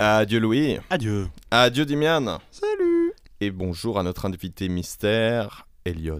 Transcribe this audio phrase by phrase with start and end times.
[0.00, 0.78] Adieu Louis.
[0.90, 1.28] Adieu.
[1.50, 2.38] Adieu Dimian.
[2.50, 3.12] Salut.
[3.40, 6.18] Et bonjour à notre invité mystère, Elliot.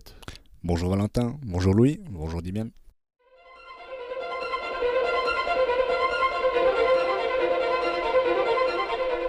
[0.65, 2.69] Bonjour Valentin, bonjour Louis, bonjour Dimian.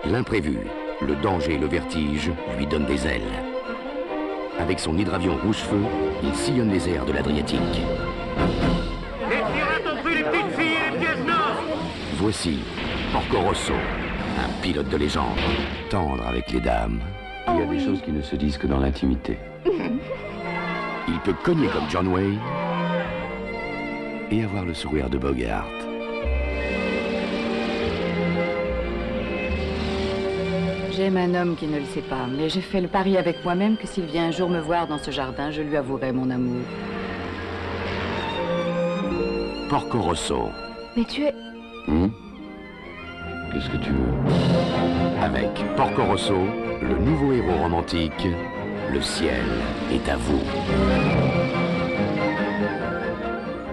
[0.06, 0.58] L'imprévu,
[1.02, 3.49] le danger et le vertige lui donnent des ailes.
[4.60, 5.82] Avec son hydravion rouge-feu,
[6.22, 7.60] il sillonne les airs de l'Adriatique.
[9.30, 11.64] Les pirates ont pris les petites filles et les pièces nord
[12.18, 12.60] Voici
[13.14, 15.38] Porco Rosso, un pilote de légende,
[15.90, 17.00] tendre avec les dames.
[17.48, 19.38] Il y a des choses qui ne se disent que dans l'intimité.
[19.66, 22.40] Il peut cogner comme John Wayne
[24.30, 25.66] et avoir le sourire de Bogart.
[31.00, 33.78] J'aime un homme qui ne le sait pas, mais j'ai fait le pari avec moi-même
[33.78, 36.62] que s'il vient un jour me voir dans ce jardin, je lui avouerai mon amour.
[39.70, 40.50] Porco Rosso.
[40.98, 41.34] Mais tu es...
[41.88, 42.10] Hmm?
[43.54, 45.22] Qu'est-ce que tu veux?
[45.22, 46.36] Avec Porco Rosso,
[46.82, 48.28] le nouveau héros romantique,
[48.92, 49.46] le ciel
[49.94, 50.42] est à vous.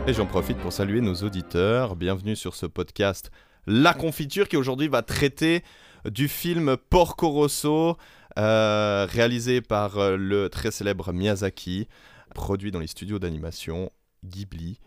[0.07, 1.97] Et j'en profite pour saluer nos auditeurs.
[1.97, 3.33] Bienvenue sur ce podcast
[3.67, 5.65] La Confiture qui aujourd'hui va traiter
[6.11, 7.97] du film Porco Rosso,
[8.39, 11.89] euh, réalisé par euh, le très célèbre Miyazaki,
[12.35, 13.91] produit dans les studios d'animation
[14.25, 14.79] Ghibli,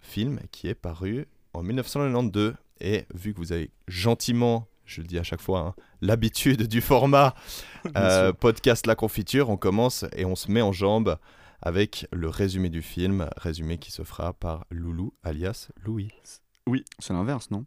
[0.00, 2.54] film qui est paru en 1992.
[2.80, 6.80] Et vu que vous avez gentiment, je le dis à chaque fois, hein, l'habitude du
[6.80, 7.34] format
[7.96, 11.18] euh, podcast La Confiture, on commence et on se met en jambe
[11.60, 16.12] avec le résumé du film, résumé qui se fera par Loulou alias Louis.
[16.68, 17.64] Oui, c'est l'inverse, non?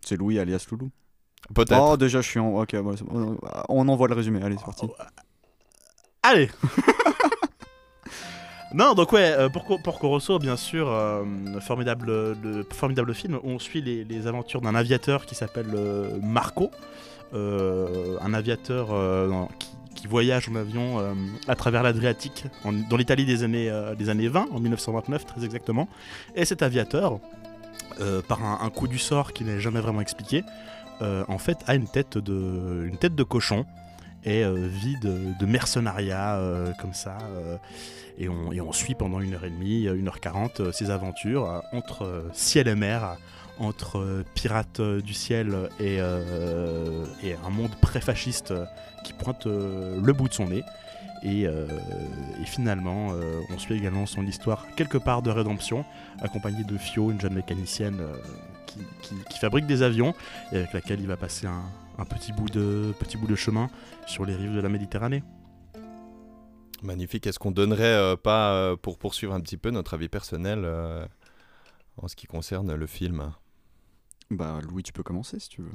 [0.00, 0.90] C'est Louis alias Loulou.
[1.52, 1.80] Peut-être.
[1.80, 2.54] Oh, déjà chiant.
[2.56, 3.36] Ok, bon, c'est bon.
[3.68, 4.40] on envoie le résumé.
[4.42, 4.86] Allez, c'est parti.
[6.22, 6.48] Allez
[8.72, 11.22] Non, donc ouais, euh, Porco, Porco Rosso, bien sûr, euh,
[11.60, 12.06] formidable,
[12.42, 13.38] le, formidable film.
[13.44, 16.70] On suit les, les aventures d'un aviateur qui s'appelle euh, Marco,
[17.34, 19.30] euh, un aviateur euh,
[19.60, 21.14] qui, qui voyage en avion euh,
[21.46, 25.44] à travers l'Adriatique, en- dans l'Italie des années, euh, des années 20, en 1929 très
[25.44, 25.88] exactement.
[26.34, 27.20] Et cet aviateur,
[28.00, 31.58] euh, par un, un coup du sort qui n'est jamais vraiment expliqué, euh, en fait
[31.66, 33.66] a une tête de, une tête de cochon
[34.24, 37.18] et euh, vit de, de mercenariat euh, comme ça.
[37.36, 37.56] euh,
[38.18, 40.72] et, on, et on suit pendant une heure et demie, euh, une heure quarante, euh,
[40.72, 43.16] ses aventures euh, entre euh, ciel et mer,
[43.58, 48.64] entre euh, pirates euh, du ciel et, euh, et un monde pré-fasciste euh,
[49.04, 50.62] qui pointe euh, le bout de son nez.
[51.22, 51.66] Et, euh,
[52.42, 55.84] et finalement, euh, on suit également son histoire quelque part de rédemption,
[56.22, 58.14] accompagnée de Fio, une jeune mécanicienne euh,
[58.66, 60.14] qui, qui- qui fabrique des avions
[60.52, 61.62] et avec laquelle il va passer un,
[61.98, 63.70] un petit, bout de, petit bout de chemin
[64.06, 65.22] sur les rives de la Méditerranée.
[66.82, 67.26] Magnifique.
[67.26, 71.06] Est-ce qu'on donnerait euh, pas, euh, pour poursuivre un petit peu notre avis personnel euh,
[71.96, 73.32] en ce qui concerne le film?
[74.30, 75.72] Bah, Louis, tu peux commencer si tu veux.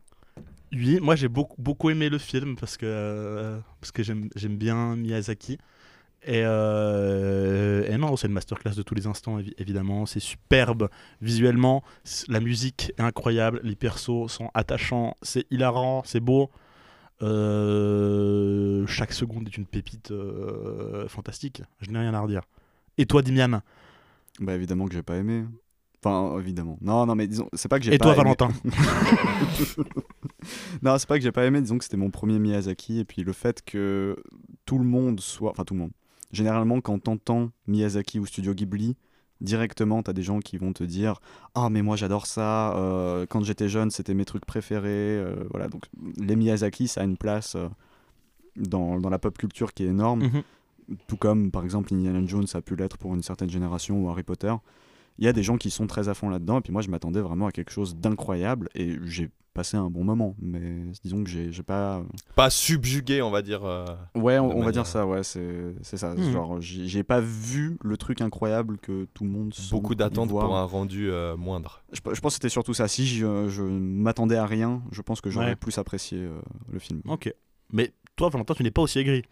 [0.71, 4.57] Oui, moi j'ai beaucoup, beaucoup aimé le film parce que, euh, parce que j'aime j'aime
[4.57, 5.57] bien Miyazaki.
[6.23, 10.05] Et, euh, et non, c'est une masterclass de tous les instants, évi- évidemment.
[10.05, 10.89] C'est superbe
[11.21, 11.83] visuellement.
[12.27, 13.61] La musique est incroyable.
[13.63, 15.15] Les persos sont attachants.
[15.21, 16.01] C'est hilarant.
[16.05, 16.49] C'est beau.
[17.21, 21.61] Euh, chaque seconde est une pépite euh, fantastique.
[21.81, 22.41] Je n'ai rien à redire.
[22.97, 23.61] Et toi, Dimian?
[24.39, 25.45] Bah, évidemment que j'ai pas aimé.
[26.03, 26.77] Enfin, évidemment.
[26.81, 28.23] Non, non, mais disons, c'est pas que j'ai Et pas toi, aimé.
[28.37, 28.49] Valentin?
[30.81, 33.23] Non, c'est pas que j'ai pas aimé, disons que c'était mon premier Miyazaki, et puis
[33.23, 34.15] le fait que
[34.65, 35.51] tout le monde soit.
[35.51, 35.91] Enfin, tout le monde.
[36.31, 38.95] Généralement, quand t'entends Miyazaki ou Studio Ghibli,
[39.41, 41.21] directement, t'as des gens qui vont te dire
[41.55, 44.87] Ah, mais moi j'adore ça, euh, quand j'étais jeune, c'était mes trucs préférés.
[44.89, 45.85] euh, voilà, donc
[46.17, 47.67] les Miyazaki, ça a une place euh,
[48.55, 50.43] dans, dans la pop culture qui est énorme, Mhm.
[51.07, 54.23] tout comme par exemple Indiana Jones a pu l'être pour une certaine génération ou Harry
[54.23, 54.53] Potter.
[55.19, 56.89] Il y a des gens qui sont très à fond là-dedans, et puis moi je
[56.89, 61.29] m'attendais vraiment à quelque chose d'incroyable, et j'ai passé un bon moment, mais disons que
[61.29, 62.01] j'ai pas.
[62.35, 63.65] Pas subjugué, on va dire.
[63.65, 63.83] euh,
[64.15, 66.15] Ouais, on, va dire ça, ouais, c'est c'est ça.
[66.15, 66.31] Mhm.
[66.31, 70.63] Genre, j'ai pas vu le truc incroyable que tout le monde beaucoup d'attentes pour un
[70.63, 71.81] rendu euh, moindre.
[71.91, 72.87] Je, je pense que c'était surtout ça.
[72.87, 75.55] Si je, je m'attendais à rien, je pense que j'aurais Ouais.
[75.55, 76.39] plus apprécié euh,
[76.71, 77.01] le film.
[77.09, 77.33] Ok.
[77.73, 79.23] Mais toi, Valentin, tu n'es pas aussi aigri.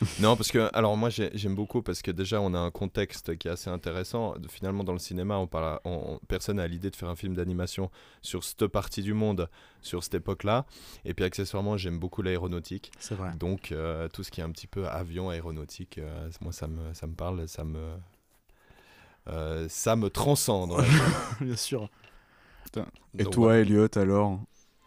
[0.20, 3.36] Non, parce que, alors moi j'ai- j'aime beaucoup parce que déjà on a un contexte
[3.36, 4.34] qui est assez intéressant.
[4.48, 7.16] Finalement, dans le cinéma, on parle, à- on- on- personne n'a l'idée de faire un
[7.16, 7.90] film d'animation
[8.22, 9.48] sur cette partie du monde,
[9.82, 10.64] sur cette époque-là.
[11.04, 12.92] Et puis accessoirement, j'aime beaucoup l'aéronautique.
[12.98, 13.30] C'est vrai.
[13.38, 16.94] Donc euh, tout ce qui est un petit peu avion, aéronautique, euh, moi ça me,
[16.94, 17.92] ça me parle, ça me,
[19.28, 20.72] euh, ça me transcende.
[21.40, 21.88] Bien sûr.
[23.18, 24.40] Et Donc, toi, Elliot, alors?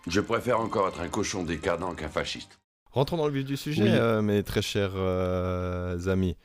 [0.08, 2.58] Je préfère encore être un cochon décadent qu'un fasciste.
[2.94, 3.90] Rentrons dans le vif du sujet, Oui.
[3.92, 6.38] euh, mes très chers euh, amis.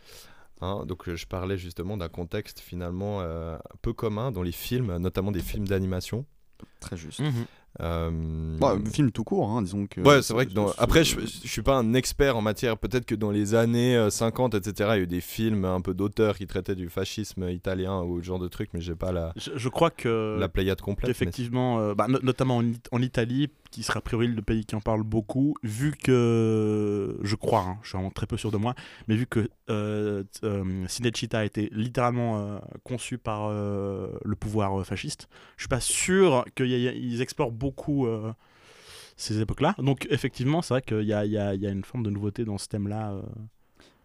[0.61, 4.97] Hein, donc, euh, je parlais justement d'un contexte finalement euh, peu commun dans les films,
[4.97, 6.25] notamment des films d'animation.
[6.81, 7.21] Très juste.
[7.21, 7.45] Mhm.
[7.81, 8.11] Euh,
[8.59, 10.01] Bah, film tout court, hein, disons que.
[10.01, 12.77] Ouais, c'est vrai que dans- après, je, je suis pas un expert en matière.
[12.77, 15.81] Peut-être que dans les années euh, 50, etc., il y a eu des films un
[15.81, 19.13] peu d'auteurs qui traitaient du fascisme italien ou ce genre de truc, mais j'ai pas
[19.13, 21.07] la, Je, je crois que la pléiade complète.
[21.07, 24.43] mais- Effectivement, euh, bah, no- notamment en, It- en Italie, qui sera a priori le
[24.43, 28.37] pays qui en parle beaucoup, vu que, je crois, hein, je suis vraiment très peu
[28.37, 28.75] sûr de moi,
[29.09, 34.81] mais vu que euh, euh, Cinecittà a été littéralement euh, conçu par euh, le pouvoir
[34.81, 37.68] euh, fasciste, je suis pas sûr qu'ils explorent beaucoup
[38.07, 38.33] euh,
[39.17, 39.75] ces époques-là.
[39.79, 42.03] Donc effectivement, c'est vrai qu'il y a, il y a- il y a une forme
[42.05, 43.13] de nouveauté dans ce thème-là.
[43.13, 43.23] euh.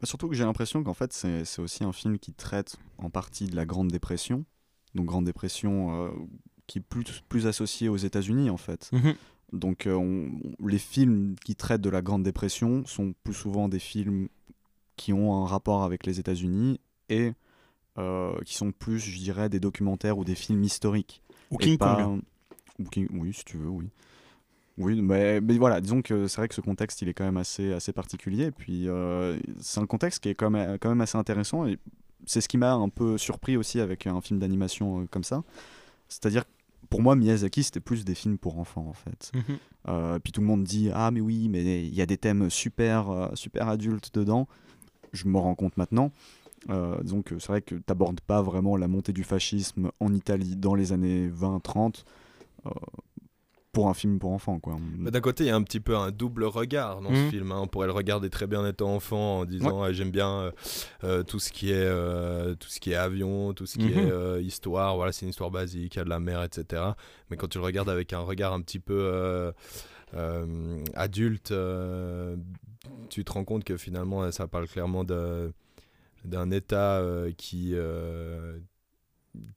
[0.02, 3.46] Bah, Surtout que j'ai l'impression qu'en fait, c'est aussi un film qui traite en partie
[3.48, 4.44] de la Grande Dépression.
[4.96, 6.10] Donc, Grande Dépression euh,
[6.68, 8.90] qui est plus, plus associée aux États-Unis, en fait.
[9.52, 13.80] Donc, on- on- les films qui traitent de la Grande Dépression sont plus souvent des
[13.80, 14.28] films
[14.96, 16.80] qui ont un rapport avec les États-Unis
[17.10, 17.34] et
[18.00, 21.22] euh, qui sont plus, je dirais, des documentaires ou des films historiques.
[21.52, 22.22] Ou King pas- Kong.
[22.80, 23.90] Oui, si tu veux, oui.
[24.78, 27.38] Oui, mais, mais voilà, disons que c'est vrai que ce contexte, il est quand même
[27.38, 28.46] assez, assez particulier.
[28.46, 31.68] Et puis, euh, c'est un contexte qui est quand même, quand même assez intéressant.
[31.68, 31.78] Et
[32.26, 35.44] c'est ce qui m'a un peu surpris aussi avec un film d'animation euh, comme ça.
[36.08, 36.44] C'est-à-dire,
[36.90, 39.32] pour moi, Miyazaki, c'était plus des films pour enfants, en fait.
[39.36, 39.58] Mhm.
[39.90, 42.50] Euh, puis tout le monde dit ah mais oui mais il y a des thèmes
[42.50, 44.48] super super adultes dedans.
[45.12, 46.12] Je me rends compte maintenant.
[46.70, 50.14] Euh, disons que c'est vrai que tu n'abordes pas vraiment la montée du fascisme en
[50.14, 51.90] Italie dans les années 20-30 euh,
[53.72, 54.78] pour un film pour enfants quoi.
[55.00, 57.30] D'un côté, il y a un petit peu un double regard dans ce Mhm.
[57.32, 57.52] film.
[57.52, 57.60] hein.
[57.64, 60.52] On pourrait le regarder très bien en étant enfant, en disant Ah, j'aime bien euh,
[61.04, 63.98] euh, tout ce qui est euh, tout ce qui est avion, tout ce qui Mhm.
[63.98, 64.96] est euh, histoire.
[64.96, 66.84] Voilà, c'est une histoire basique, il y a de la mer, etc.
[67.32, 69.52] Mais quand tu le regardes avec un regard un petit peu euh,
[70.14, 72.36] euh, adulte, euh,
[73.10, 78.60] tu te rends compte que finalement, ça parle clairement d'un État euh, qui euh,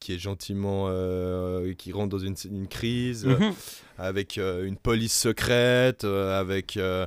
[0.01, 3.53] qui est gentiment euh, qui rentre dans une, une crise Mhm.
[3.99, 7.07] avec euh, une police secrète, euh, avec euh,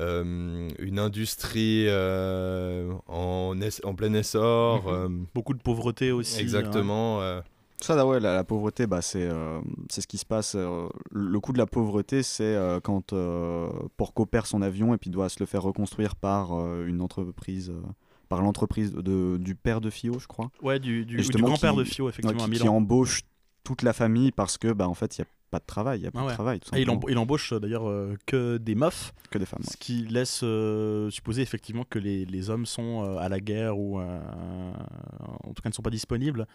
[0.00, 4.84] euh, une industrie euh, en, es- en plein essor.
[4.84, 4.92] Mhm.
[4.94, 6.36] euh, Beaucoup de pauvreté aussi.
[6.36, 6.42] hein.
[6.42, 7.20] exactement.
[7.22, 7.40] euh,
[7.80, 9.60] Ça, là, ouais, la, la pauvreté, bah, c'est euh,
[9.90, 10.54] c'est ce qui se passe.
[10.54, 13.68] euh, le coup de la pauvreté, c'est euh, quand euh,
[13.98, 17.68] Porco perd son avion et puis doit se le faire reconstruire par euh, une entreprise,
[17.70, 17.80] euh,
[18.28, 20.50] par l'entreprise de, du père de Fio, je crois.
[20.62, 22.76] Ouais, du, du, grand-père qui- de Fio, effectivement, Ouais, à qui, qui Milan.
[22.76, 23.22] embauche
[23.64, 25.98] toute la famille parce que, bah, en fait, il n'y a pas de travail.
[26.00, 26.28] Il n'y a Ah ouais.
[26.28, 29.60] de travail, tout Et il, embauche d'ailleurs euh, que des meufs, que des femmes.
[29.62, 29.70] ouais.
[29.70, 33.78] ce qui laisse euh, supposer effectivement que les, les hommes sont euh, à la guerre
[33.78, 34.18] ou euh,
[35.44, 36.46] en tout cas ne sont pas disponibles.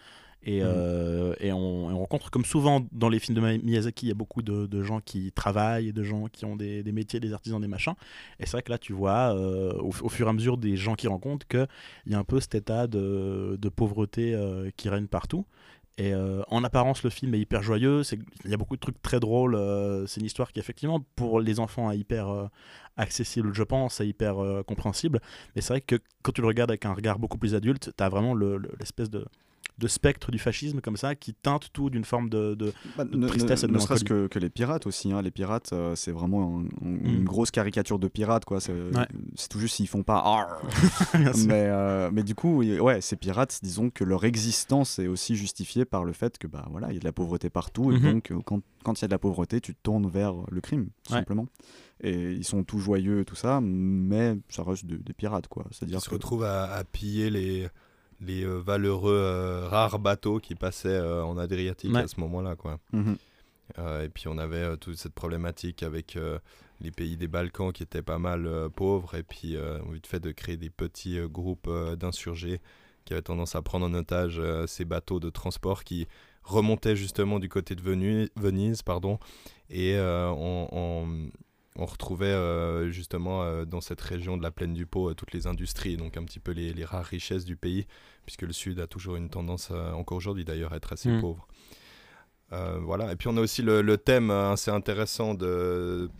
[0.44, 0.66] Et, Mhm.
[0.68, 4.12] euh, et on, et on rencontre, comme souvent dans les films de Miyazaki, il y
[4.12, 7.32] a beaucoup de, de gens qui travaillent, de gens qui ont des, des métiers, des
[7.32, 7.94] artisans, des machins.
[8.40, 10.76] Et c'est vrai que là, tu vois, euh, au, au fur et à mesure des
[10.76, 11.66] gens qui rencontrent, qu'il
[12.06, 15.46] y a un peu cet état de, de pauvreté euh, qui règne partout.
[15.98, 18.00] Et euh, en apparence, le film est hyper joyeux.
[18.44, 19.54] Il y a beaucoup de trucs très drôles.
[19.54, 22.46] euh, c'est une histoire qui, effectivement, pour les enfants, est hyper euh,
[22.96, 24.36] accessible, je pense, et hyper
[24.66, 25.20] compréhensible.
[25.54, 28.02] Mais c'est vrai que quand tu le regardes avec un regard beaucoup plus adulte, tu
[28.02, 29.24] as vraiment le- le- l'espèce de,
[29.78, 32.54] de spectre du fascisme comme ça qui teinte tout d'une forme de.
[32.54, 35.10] de- Bah, de tristesse et de ne- ne serait-ce que, que les pirates aussi.
[35.12, 35.22] hein.
[35.22, 37.24] Les pirates, euh, c'est vraiment un- un- une Mm.
[37.24, 38.44] grosse caricature de pirates.
[38.44, 38.60] quoi.
[38.60, 39.06] C'est Ouais.
[39.34, 40.60] c'est tout juste s'ils font pas.
[41.46, 45.84] Mais, euh, mais du coup, ouais, ces pirates, disons que leur existence est aussi justifiée
[45.84, 48.12] par le fait que bah voilà, il y a de la pauvreté partout, et Mhm.
[48.12, 50.60] donc euh, quand quand il y a de la pauvreté, tu te tournes vers le
[50.60, 51.20] crime, tout Ouais.
[51.20, 51.46] simplement.
[52.02, 55.64] Et ils sont tout joyeux, tout ça, mais ça reste de- des pirates, quoi.
[55.70, 57.68] Ils C'est-à-dire se que retrouvent à, à piller les,
[58.24, 62.02] les euh, valeureux euh, rares bateaux qui passaient euh, en Adriatique Ouais.
[62.02, 62.56] à ce moment-là.
[62.56, 62.78] quoi.
[62.92, 63.16] Mhm.
[64.04, 66.18] Et puis on avait toute cette problématique avec
[66.82, 70.20] les pays des Balkans qui étaient pas mal euh, pauvres et puis euh, vite fait
[70.20, 72.60] de créer des petits euh, groupes d'insurgés
[73.06, 76.06] qui avaient tendance à prendre en otage ces bateaux de transport qui
[76.42, 79.18] remontaient justement du côté de Venu- Venise pardon
[79.70, 80.28] et euh,
[81.76, 85.32] on, retrouvait euh, justement euh, dans cette région de la plaine du Pô euh, toutes
[85.32, 87.86] les industries donc un petit peu les, les rares richesses du pays
[88.26, 91.20] puisque le sud a toujours une tendance euh, encore aujourd'hui d'ailleurs à être assez Mm.
[91.20, 91.46] pauvre
[92.52, 93.10] euh, voilà.
[93.12, 96.10] Et puis on a aussi le, le thème assez intéressant de,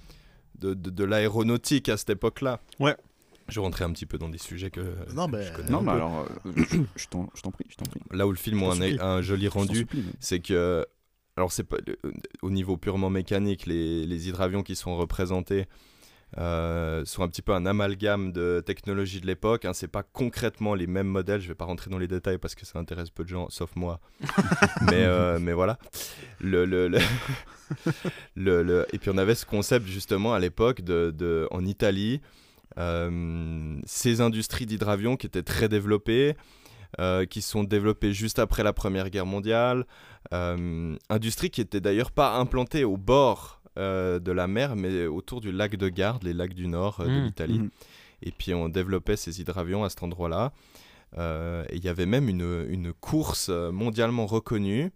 [0.59, 2.59] de, de- de l'aéronautique à cette époque-là.
[2.81, 2.97] Ouais.
[3.49, 4.81] Je rentrais un petit peu dans des sujets que
[5.15, 5.97] Non, mais- je connais Non, un mais peu.
[5.97, 8.01] alors, euh, je je t'en je t'en prie, je t'en prie.
[8.13, 9.87] Là où le film a un, un joli rendu,
[10.21, 10.87] c'est que
[11.37, 11.79] alors c'est pas
[12.43, 15.67] au niveau purement mécanique les, les hydravions qui sont représentés
[16.39, 19.67] euh, sont un petit peu un amalgame de technologies de l'époque.
[19.67, 19.75] Hein.
[19.75, 21.43] C'est pas concrètement les mêmes modèles.
[21.43, 23.77] Je vais pas rentrer dans les détails parce que ça intéresse peu de gens, sauf
[23.77, 24.01] moi.
[24.91, 25.77] mais, euh, mais voilà.
[26.41, 26.89] Le, le,
[28.35, 32.23] le- le- Et puis on avait ce concept justement à l'époque de, de- en Italie,
[32.79, 36.35] euh, ces industries d'hydravion qui étaient très développées.
[37.01, 39.87] Euh, qui sont développées juste après la Première Guerre mondiale,
[40.33, 45.41] euh, industrie qui était d'ailleurs pas implantée au bord euh, de la mer, mais autour
[45.41, 47.25] du lac de Garde, les lacs du nord de Mm.
[47.25, 47.59] l'Italie.
[47.61, 47.71] Mhm.
[48.23, 50.53] Et puis on développait ces hydravions à cet endroit-là.
[51.19, 54.93] Et il y avait même une, une course mondialement reconnue,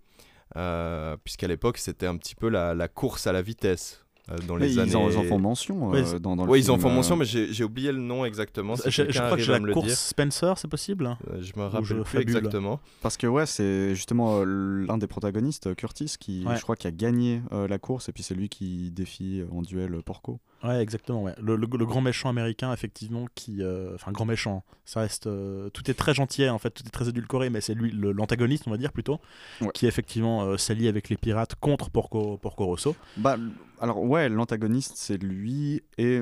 [1.25, 4.06] puisqu'à l'époque c'était un petit peu la, la course à la vitesse.
[4.30, 4.95] Euh, dans Mais les ils, années...
[4.97, 7.25] en, ils en font mention euh, dans, le Oui, ils en font euh, mention, mais
[7.25, 8.75] j'ai oublié le nom exactement.
[8.76, 9.97] Si Je, crois que c'est la me course dire.
[9.97, 12.23] Spencer, c'est possible Euh, Je me je rappelle plus fabule.
[12.37, 12.80] exactement.
[13.02, 16.56] Parce que ouais, c'est justement euh, l'un des protagonistes, Curtis, qui Ouais.
[16.56, 19.62] je crois qui a gagné euh, la course et puis c'est lui qui défie en
[19.62, 20.40] duel Porco.
[20.65, 21.23] Ouais, exactement.
[21.23, 21.35] Ouais.
[21.41, 23.63] Le, le- le grand méchant américain, effectivement, qui.
[23.63, 24.65] euh, Enfin, grand méchant.
[24.85, 25.27] Ça reste.
[25.27, 28.65] euh, tout est très gentil, en fait, tout est très édulcoré, mais c'est lui, l'antagoniste,
[28.67, 29.21] on va dire plutôt,
[29.61, 29.69] Ouais.
[29.75, 32.97] qui effectivement euh, s'allie avec les pirates contre Porco, Porco Rosso.
[33.17, 33.37] Bah
[33.81, 36.21] alors ouais, l'antagoniste c'est lui et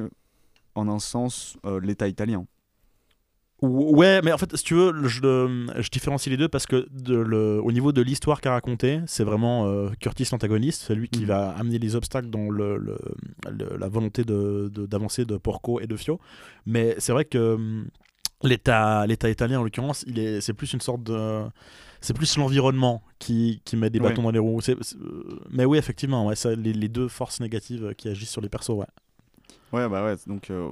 [0.74, 2.46] en un sens l'État italien.
[3.62, 5.20] Ou- Ouais, mais en fait, si tu veux, je,
[5.90, 9.66] différencie les deux parce que de le- au niveau de l'histoire qu'a raconté, c'est vraiment
[9.66, 11.26] euh, Curtis l'antagoniste, c'est lui qui Mhm.
[11.26, 12.98] va amener les obstacles dans le, le-
[13.50, 16.18] le- la volonté de- de- d'avancer de, Porco et de Fio.
[16.66, 17.86] Mais c'est vrai que hum,
[18.42, 21.44] l'État italien, en l'occurrence, est, c'est plus une sorte de.
[22.02, 24.10] C'est plus l'environnement qui, qui met des Ouais.
[24.10, 24.60] bâtons dans les roues.
[24.68, 24.74] Euh,
[25.50, 28.70] mais oui, effectivement, ouais, ça, les, les deux forces négatives qui agissent sur les persos,
[28.76, 28.84] ouais.
[29.72, 30.68] Ouais bah ouais, donc euh,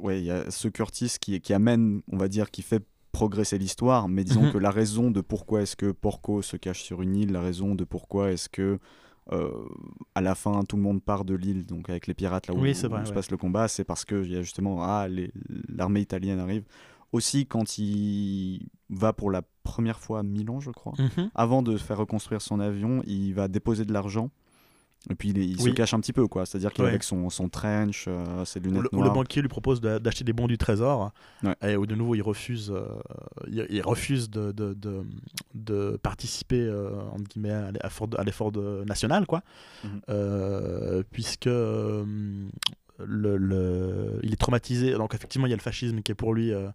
[0.00, 3.58] ouais, il y a ce Curtis qui, qui amène, on va dire, qui fait progresser
[3.58, 4.52] l'histoire, mais disons Mhm.
[4.52, 7.74] que la raison de pourquoi est-ce que Porco se cache sur une île, la raison
[7.74, 8.78] de pourquoi est-ce que
[9.32, 9.50] euh,
[10.14, 12.60] à la fin tout le monde part de l'île, donc avec les pirates là où,
[12.60, 15.06] Oui, où se passe le combat, c'est parce que il y a justement ah
[15.68, 16.64] l'armée italienne arrive.
[17.12, 20.92] Aussi quand il va pour la première fois à Milan, je crois.
[20.98, 21.30] Mhm.
[21.34, 24.30] avant de faire reconstruire son avion, il va déposer de l'argent.
[25.10, 26.44] Et puis il, se cache un petit peu, quoi.
[26.44, 26.90] C'est-à-dire qu'il est Ouais.
[26.90, 29.14] avec son, son trench, euh, ses lunettes le, où le noires.
[29.14, 31.12] banquier lui propose d'acheter des bons du trésor
[31.44, 31.54] Ouais.
[31.62, 32.84] et où de nouveau il refuse, euh,
[33.46, 35.02] il, il refuse de, de, de,
[35.54, 38.52] de participer euh, entre guillemets, à l'effort
[38.86, 39.42] national quoi.
[40.10, 44.92] Euh, puisque le, le- il est traumatisé.
[44.94, 46.68] Donc effectivement il y a le fascisme qui est pour lui euh,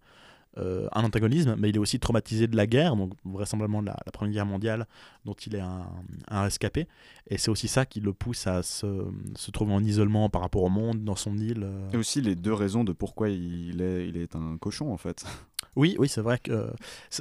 [0.57, 3.97] euh, un antagonisme, mais il est aussi traumatisé de la guerre, donc vraisemblablement de la,
[4.05, 4.87] la Première Guerre mondiale,
[5.25, 5.87] dont il est un,
[6.29, 6.87] un rescapé.
[7.27, 9.05] Et c'est aussi ça qui le pousse à se,
[9.35, 11.63] se trouver en isolement par rapport au monde, dans son île.
[11.63, 11.89] euh.
[11.93, 15.25] Et aussi les deux raisons de pourquoi il est, il est un cochon, en fait.
[15.75, 16.67] Oui, oui, c'est vrai que euh,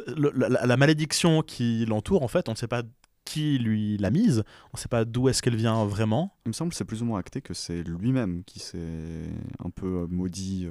[0.09, 2.83] le- la, malédiction qui l'entoure, en fait, on ne sait pas
[3.25, 4.43] qui lui l'a mise,
[4.75, 6.35] on ne sait pas d'où est-ce qu'elle vient vraiment.
[6.45, 9.31] Il me semble que c'est plus ou moins acté que c'est lui-même qui s'est
[9.65, 10.69] un peu maudit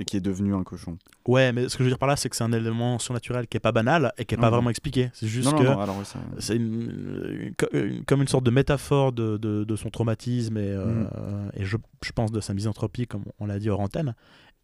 [0.00, 0.96] et qui est devenu un cochon.
[1.26, 3.48] Ouais, mais ce que je veux dire par là, c'est que c'est un élément surnaturel
[3.48, 4.56] qui est pas banal et qui est pas Non, non.
[4.58, 5.10] vraiment expliqué.
[5.12, 8.50] C'est juste non, que ouais, ça- c'est une- une- co- une- comme une sorte de
[8.52, 11.50] métaphore de, de- de son traumatisme et, euh, Mhm.
[11.54, 14.14] et je, je pense de sa misanthropie, comme on l'a dit hors antenne,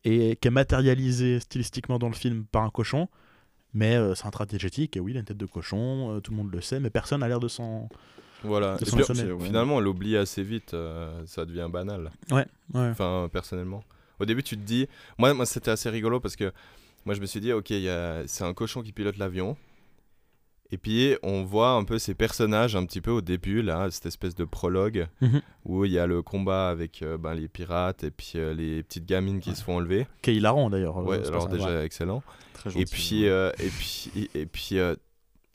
[0.04, 3.08] et qui est matérialisée stylistiquement dans le film par un cochon.
[3.76, 6.30] Mais euh, c'est un tragédique, et oui, il a une tête de cochon, euh, tout
[6.30, 7.88] le monde le sait, mais personne n'a l'air de s'en.
[8.44, 8.76] Voilà.
[8.76, 9.44] De Et s'en puis, ouais.
[9.44, 10.74] finalement, on l'oublie assez vite.
[10.74, 12.12] euh, ça devient banal.
[12.30, 12.46] Ouais.
[12.72, 13.82] Enfin, personnellement.
[14.24, 14.88] Au début, tu te dis.
[15.18, 16.52] Moi, moi c'était assez rigolo parce que
[17.04, 19.56] moi, je me suis dit, ok, a- c'est un cochon qui pilote l'avion.
[20.70, 24.06] Et puis, on voit un peu ces personnages un petit peu au début, là, cette
[24.06, 25.42] espèce de prologue Mhm.
[25.66, 28.82] où il y a le combat avec euh, ben, les pirates et puis euh, les
[28.82, 30.06] petites gamines qui se font enlever.
[30.22, 30.98] Qui est hilarant d'ailleurs.
[30.98, 31.84] euh, Ouais, ce alors déjà, ouais.
[31.84, 32.22] excellent.
[32.54, 32.86] très Et gentil.
[32.86, 34.96] puis, euh, et puis, et puis euh,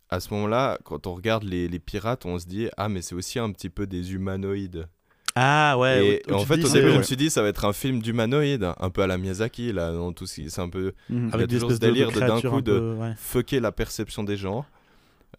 [0.10, 3.16] à ce moment-là, quand on regarde les, les pirates, on se dit Ah, mais c'est
[3.16, 4.88] aussi un petit peu des humanoïdes.
[5.36, 6.06] Ah ouais.
[6.06, 7.66] et où- où en fait, dis, au début, je me suis dit Ça va être
[7.66, 10.70] un film d'humanoïdes, un peu à la Miyazaki, là, dans tout ce qui- C'est un
[10.70, 11.30] peu Mhm.
[11.34, 13.14] avec des délire de d'un coup de- ouais.
[13.18, 14.66] fucker la perception des gens.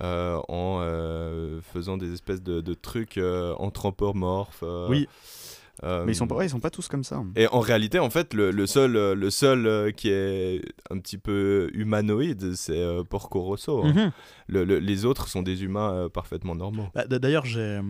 [0.03, 4.63] euh, en euh, faisant des espèces de, de trucs euh, anthropomorphes.
[4.63, 5.09] euh, Oui.
[5.83, 7.23] Euh, Mais ils sont, pas, ouais, ils sont pas tous comme ça.
[7.37, 10.99] Et en réalité, en fait, le, le seul, euh, le seul euh, qui est un
[10.99, 13.83] petit peu humanoïde, c'est euh, Porco Rosso.
[13.85, 13.93] hein.
[13.93, 14.13] Mhm.
[14.49, 16.89] Le- le- les autres sont des humains euh, parfaitement normaux.
[16.95, 17.83] Bah, D'ailleurs, j'ai euh,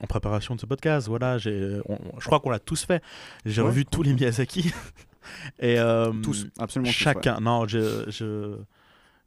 [0.00, 1.78] en préparation de ce podcast, voilà, j'ai,
[2.18, 3.02] je crois qu'on l'a tous fait.
[3.46, 4.72] J'ai Ouais, revu tous les Miyazaki
[5.60, 7.40] et euh, Tous, absolument tous, chacun.
[7.40, 8.56] Non, je, je-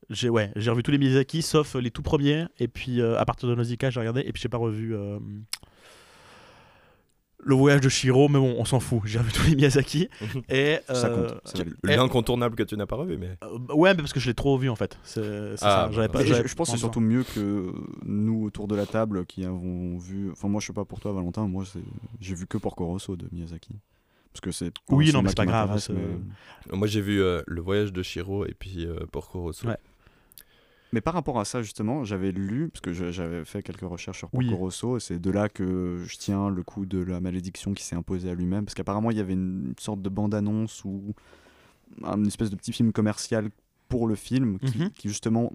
[0.09, 2.45] j'ai ouais, j'ai revu tous les Miyazaki sauf les tout premiers.
[2.59, 4.93] Et puis euh, à partir de Nausicaa, j'ai regardé et puis j'ai pas revu.
[4.95, 5.17] euh,
[7.43, 9.01] le voyage de Shiro, mais bon, on s'en fout.
[9.05, 10.10] J'ai revu tous les Miyazaki.
[10.50, 11.75] et Ça euh, compte, c'est valide.
[11.88, 13.38] et- L'incontournable que tu n'as pas revu, mais.
[13.43, 14.98] euh, ouais, mais parce que je l'ai trop vu en fait.
[15.03, 15.21] C'est
[15.53, 15.89] Ah, ça.
[15.91, 17.71] J'avais bah, pas, je, je pense que c'est surtout mieux que
[18.05, 20.29] nous autour de la table qui avons vu.
[20.31, 21.63] Enfin, moi je sais pas pour toi, Valentin, moi
[22.19, 23.75] j'ai vu que Porco Rosso de Miyazaki.
[24.33, 24.71] Parce que c'est.
[24.89, 28.45] Oui, non, mais c'est pas grave, mais- Moi, j'ai vu euh, Le Voyage de Shiro
[28.45, 29.67] et puis euh, Porco Rosso.
[29.67, 29.75] Ouais.
[30.93, 34.29] Mais par rapport à ça, justement, j'avais lu, parce que j'avais fait quelques recherches sur
[34.33, 34.48] Oui.
[34.50, 37.83] Porco Rosso, et c'est de là que je tiens le coup de la malédiction qui
[37.83, 41.13] s'est imposée à lui-même, parce qu'apparemment, il y avait une sorte de bande-annonce ou
[42.03, 43.50] une espèce de petit film commercial
[43.89, 44.89] pour le film qui, Mhm.
[44.91, 45.51] qui, justement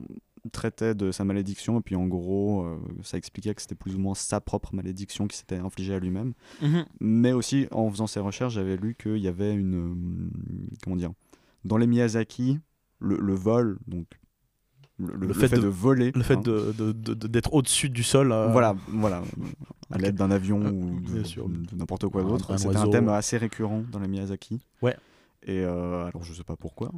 [0.52, 3.98] traitait de sa malédiction, et puis en gros, euh, ça expliquait que c'était plus ou
[3.98, 6.34] moins sa propre malédiction qui s'était infligée à lui-même.
[7.00, 9.74] Mais aussi, en faisant ces recherches, j'avais lu qu'il y avait une.
[9.74, 10.30] euh,
[10.84, 11.10] comment dire
[11.64, 12.60] Dans les Miyazaki,
[13.00, 14.06] le, le vol, donc.
[14.98, 16.10] Le, le- le fait, de, voler.
[16.14, 18.32] Le fait hein, de- de- de- de- d'être au-dessus du sol.
[18.32, 19.22] euh, Voilà, voilà.
[19.90, 22.56] À l'aide d'un avion Euh, ou de, n'importe quoi d'autre.
[22.58, 24.60] C'était un thème assez récurrent dans les Miyazaki.
[24.80, 24.96] Ouais.
[25.42, 26.90] Et euh, alors, je sais pas pourquoi.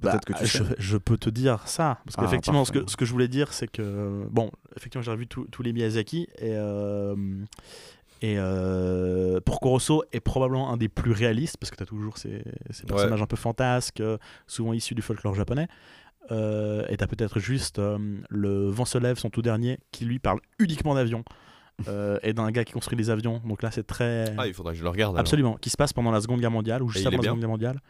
[0.00, 0.74] Bah, Peut-être que tu je, sais.
[0.78, 1.98] je peux te dire ça.
[2.06, 4.24] Parce Ah, qu'effectivement, ce que, ce que je voulais dire, c'est que.
[4.30, 6.28] Bon, effectivement, j'ai revu tous les Miyazaki.
[6.38, 6.52] Et.
[6.54, 7.14] euh,
[8.22, 12.18] et euh, Porco Rosso est probablement un des plus réalistes parce que tu as toujours
[12.18, 14.02] ces, ces personnages un peu fantasques,
[14.46, 15.68] souvent issus du folklore japonais.
[16.30, 20.04] Euh, et tu as peut-être juste euh, Le Vent se lève, son tout dernier, qui
[20.04, 21.24] lui parle uniquement d'avions
[21.88, 23.40] euh, et d'un gars qui construit des avions.
[23.46, 24.32] Donc là, c'est très.
[24.38, 25.14] Ah, il faudrait que je le regarde.
[25.14, 25.20] alors.
[25.20, 27.48] Absolument, qui se passe pendant la Seconde Guerre mondiale ou juste avant la Seconde Guerre
[27.48, 27.80] mondiale.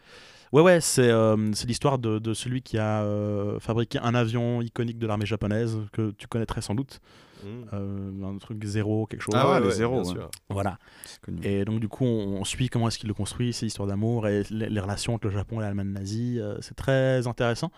[0.53, 4.61] Ouais, ouais, c'est euh, c'est l'histoire de, de celui qui a euh, fabriqué un avion
[4.61, 6.99] iconique de l'armée japonaise que tu connaîtrais sans doute,
[7.43, 7.47] Mm.
[7.73, 9.33] euh, un truc zéro, quelque chose.
[9.35, 10.15] Ah ouais, le ouais, zéro, bien ouais.
[10.19, 10.29] sûr.
[10.49, 10.77] Voilà.
[11.05, 11.43] C'est.
[11.43, 14.27] Et donc du coup, on, on suit comment est-ce qu'il le construit, ses histoires d'amour
[14.27, 16.37] et les, les relations entre le Japon et l'Allemagne nazie.
[16.39, 17.71] euh, c'est très intéressant.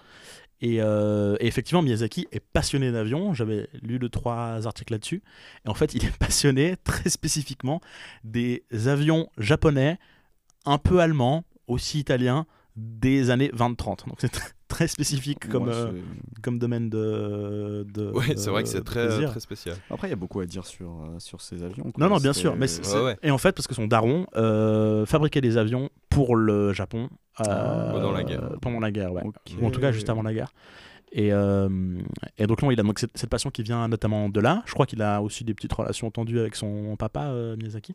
[0.63, 3.33] Et, euh, et effectivement, Miyazaki est passionné d'avions.
[3.33, 5.21] J'avais lu deux, trois articles là-dessus.
[5.65, 7.81] Et en fait, il est passionné très spécifiquement
[8.23, 9.99] des avions japonais,
[10.65, 14.07] un peu allemands, aussi italiens, des années 20-30.
[14.07, 14.31] Donc c'est
[14.67, 15.91] très, spécifique comme, euh,
[16.41, 17.85] comme domaine de.
[17.93, 19.75] de Ouais, c'est vrai que c'est très, très spécial.
[19.91, 21.91] Après, il y a beaucoup à dire sur, euh, sur ces avions.
[21.91, 21.93] quoi.
[21.99, 22.55] Non, non, bien sûr.
[22.55, 23.17] Mais c'est- Ouais, ouais.
[23.21, 27.09] Et en fait, parce que son daron euh, fabriquait des avions pour le Japon
[27.41, 28.49] euh, Ah, pendant la guerre.
[28.61, 29.21] Pendant la guerre, ouais.
[29.61, 30.51] Ou en tout cas, juste avant la guerre.
[31.15, 31.69] Et, euh,
[32.39, 34.63] et donc, non, il a donc cette, cette passion qui vient notamment de là.
[34.65, 37.93] Je crois qu'il a aussi des petites relations tendues avec son papa, euh, Miyazaki.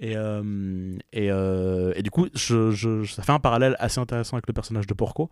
[0.00, 4.36] Et, euh, et, euh, et du coup, je, je- ça fait un parallèle assez intéressant
[4.36, 5.30] avec le personnage de Porco,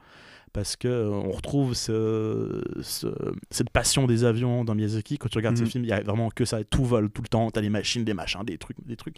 [0.53, 3.09] parce que euh, on retrouve ce- ce-
[3.51, 5.19] cette passion des avions dans Miyazaki.
[5.19, 5.65] Quand tu regardes Mhm.
[5.65, 7.51] ces films, il y a vraiment que ça, tout vole tout le temps.
[7.51, 9.17] T'as des machines, des machins, des trucs, des trucs.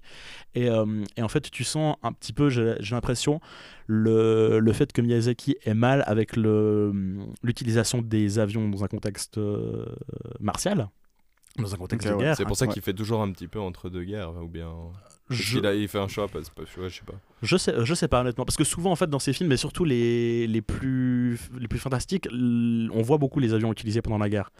[0.54, 3.40] Et, euh, et en fait, tu sens un petit peu, j'ai l'impression,
[3.86, 6.90] le, le fait que Miyazaki est mal avec le-
[7.42, 9.38] l'utilisation des avions dans un contexte
[10.40, 10.88] martial.
[11.58, 12.20] Dans un contexte de ouais.
[12.20, 12.36] guerre.
[12.36, 12.72] C'est pour ça ouais.
[12.72, 14.72] qu'il fait toujours un petit peu entre deux guerres, ou bien.
[15.30, 17.14] Je- Il, a, il fait un choix, parce que ouais, je sais pas.
[17.42, 19.56] Je sais, je sais pas honnêtement, parce que souvent en fait dans ces films, et
[19.56, 24.28] surtout les, les, plus, les plus fantastiques, on voit beaucoup les avions utilisés pendant la
[24.28, 24.50] guerre.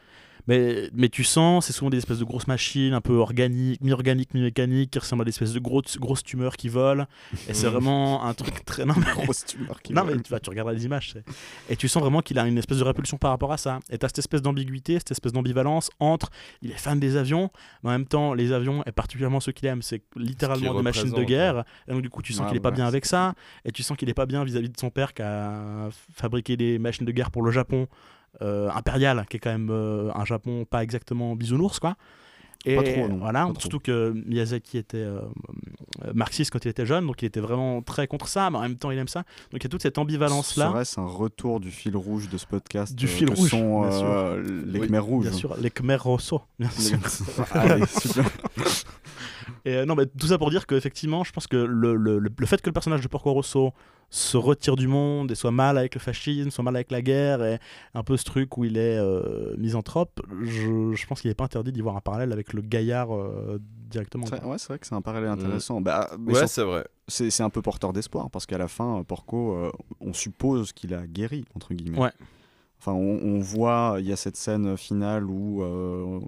[0.46, 4.35] Mais, mais tu sens, c'est souvent des espèces de grosses machines un peu organiques, mi-organiques,
[4.35, 7.07] mi-mécaniques, qui ressemblent à des espèces de grosses, grosses tumeurs qui volent.
[7.48, 7.72] Et c'est Mhm.
[7.72, 8.85] vraiment un truc très...
[8.85, 11.14] Non, mais, Grosse tumeur qui non, mais tu, vas, tu regarderas les images.
[11.70, 13.80] Et tu sens vraiment qu'il a une espèce de répulsion par rapport à ça.
[13.90, 16.30] Et tu as cette espèce d'ambiguïté, cette espèce d'ambivalence entre
[16.62, 17.50] il est fan des avions,
[17.83, 21.11] mais en même temps, les avions, et particulièrement ceux qu'il aime, c'est littéralement des machines
[21.11, 21.64] de guerre.
[21.88, 23.35] Et donc, du coup, tu sens qu'il est pas ouais, bien avec ça.
[23.64, 26.78] Et tu sens qu'il est pas bien vis-à-vis de son père qui a fabriqué des
[26.78, 27.87] machines de guerre pour le Japon
[28.40, 31.97] impérial, qui est quand même euh, un Japon pas exactement bisounours, quoi.
[32.66, 33.61] Et Pas trop, non, voilà, pas trop.
[33.61, 35.20] surtout que Miyazaki était euh,
[36.07, 38.62] euh, marxiste quand il était jeune, donc il était vraiment très contre ça, mais en
[38.62, 39.20] même temps il aime ça.
[39.51, 40.70] Donc il y a toute cette ambivalence là.
[40.70, 43.90] Serait-ce un retour du fil rouge de ce podcast Du euh, fil rouge, sont bien
[43.90, 44.07] sûr.
[44.07, 46.99] euh, les Oui, Khmer rouges Bien sûr, les Khmer Rosso, bien sûr.
[47.53, 48.25] Allez, super.
[49.66, 52.31] Et euh, non, mais tout ça pour dire qu'effectivement, je pense que le, le, le-
[52.35, 53.73] le fait que le personnage de Porco Rosso
[54.10, 57.42] se retire du monde et soit mal avec le fascisme, soit mal avec la guerre,
[57.44, 57.58] et
[57.94, 61.44] un peu ce truc où il est euh, misanthrope, je, je pense qu'il n'est pas
[61.44, 63.58] interdit d'y voir un parallèle avec le gaillard euh,
[63.90, 64.24] directement.
[64.26, 65.80] Ouais, c'est vrai que c'est un parallèle intéressant.
[65.80, 66.86] Bah, mais Ouais, sur- c'est vrai.
[67.08, 70.72] c'est c'est un peu porteur d'espoir parce qu'à la fin, euh, Porco, euh, on suppose
[70.72, 71.98] qu'il a guéri, entre guillemets.
[71.98, 72.12] Ouais.
[72.87, 76.20] Enfin, on, on voit, il y a cette scène finale où euh,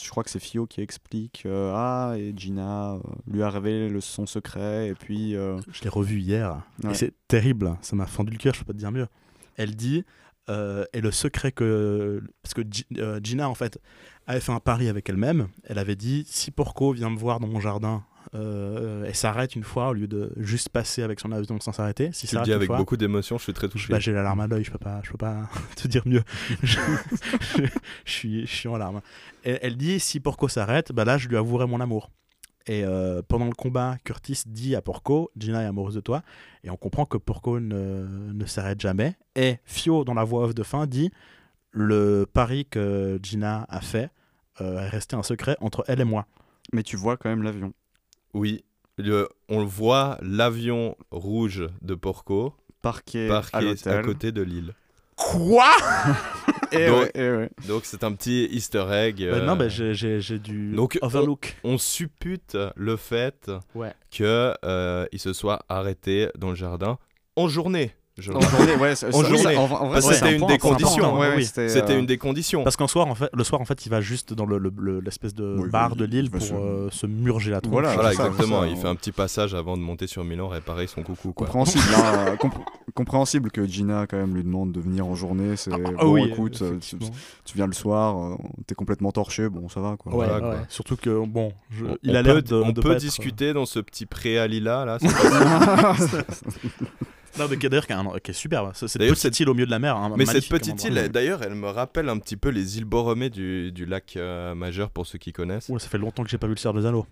[0.00, 3.88] je crois que c'est Fio qui explique euh, Ah, et Gina euh, lui a révélé
[3.88, 5.34] le, son secret, et puis.
[5.34, 6.92] euh, Je l'ai revu hier, Ouais.
[6.92, 9.08] et c'est terrible, ça m'a fendu le cœur, je peux pas te dire mieux.
[9.56, 10.04] Elle dit,
[10.48, 12.22] et le secret que...
[12.42, 12.86] Parce que Gi-
[13.22, 13.78] Gina, en fait,
[14.26, 17.48] avait fait un pari avec elle-même, elle avait dit, si Porco vient me voir dans
[17.48, 21.58] mon jardin euh, et s'arrête une fois, au lieu de juste passer avec son avion
[21.60, 23.92] sans s'arrêter, si Tu le dis avec fois, beaucoup d'émotion, je suis très touché.
[23.92, 26.22] bah, j'ai la larme à l'œil, je peux pas, je peux pas te dire mieux.
[26.62, 27.62] je, je-
[28.04, 29.00] je suis, je suis en larmes.
[29.44, 32.10] Et elle dit si Porco s'arrête, bah là je lui avouerai mon amour.
[32.66, 36.22] Et euh, pendant le combat, Curtis dit à Porco Gina est amoureuse de toi.
[36.64, 39.14] Et on comprend que Porco ne, ne s'arrête jamais.
[39.36, 41.10] Et Fio, dans la voix off de fin, dit
[41.70, 44.10] le pari que Gina a fait
[44.60, 46.26] euh, est resté un secret entre elle et moi.
[46.74, 47.72] Mais tu vois quand même l'avion.
[48.34, 48.64] Oui.
[48.98, 54.04] le- on voit l'avion rouge de Porco Parqué, à parqué à, l'hôtel.
[54.04, 54.72] côté de l'île.
[55.16, 55.70] Quoi?
[56.72, 57.50] Et Donc- ouais, et ouais.
[57.66, 59.16] Donc c'est un petit easter egg.
[59.20, 61.56] Bah euh, Non, bah, j'ai- j'ai Donc, overlook.
[61.64, 63.94] on suppute le fait Ouais.
[64.10, 66.98] que euh, il se soit arrêté dans le jardin
[67.36, 67.94] en journée.
[68.18, 69.56] Je- En journée, ouais, En ça- journée.
[69.56, 71.36] en- en vrai, c'était un une point des conditions, Ouais, oui.
[71.36, 72.64] ouais, c'était, euh, une des conditions.
[72.64, 74.72] Parce qu'en soir, en fait, le soir, en fait, il va juste dans le- le-
[74.76, 77.72] le- l'espèce de Oui, bar oui, de va pour se- euh, se murger la tronche.
[77.72, 78.62] Voilà, exactement.
[78.62, 81.32] ça, il on- fait un petit passage avant de monter sur Milan, réparer son coucou.
[81.32, 81.46] Quoi.
[81.46, 85.56] Compréhensible, hein, compr- compréhensible que Gina quand même lui demande de venir en journée.
[85.56, 89.48] C'est Ah, bon, ah oui, écoute, euh, tu, tu viens le soir, t'es complètement torché,
[89.48, 90.12] bon, ça va quoi.
[90.12, 90.40] Ouais, Voilà, ouais.
[90.56, 90.66] quoi.
[90.68, 92.56] Surtout que, bon, je- On, il on a l'air peut, de.
[92.56, 94.98] on discuter dans ce petit préalila là.
[97.38, 97.86] c'est- Non, mais qui est d'ailleurs
[98.22, 98.70] qui est, superbe.
[98.74, 99.96] C'est cette D'ailleurs, petite cette- île au milieu de la mer.
[99.96, 103.30] hein, Mais cette petite île, d'ailleurs, elle me rappelle un petit peu les îles Borromée
[103.30, 105.68] du, du lac euh, majeur pour ceux qui connaissent.
[105.70, 107.06] Ouh, ça fait longtemps que j'ai pas vu le Seigneur des Anneaux.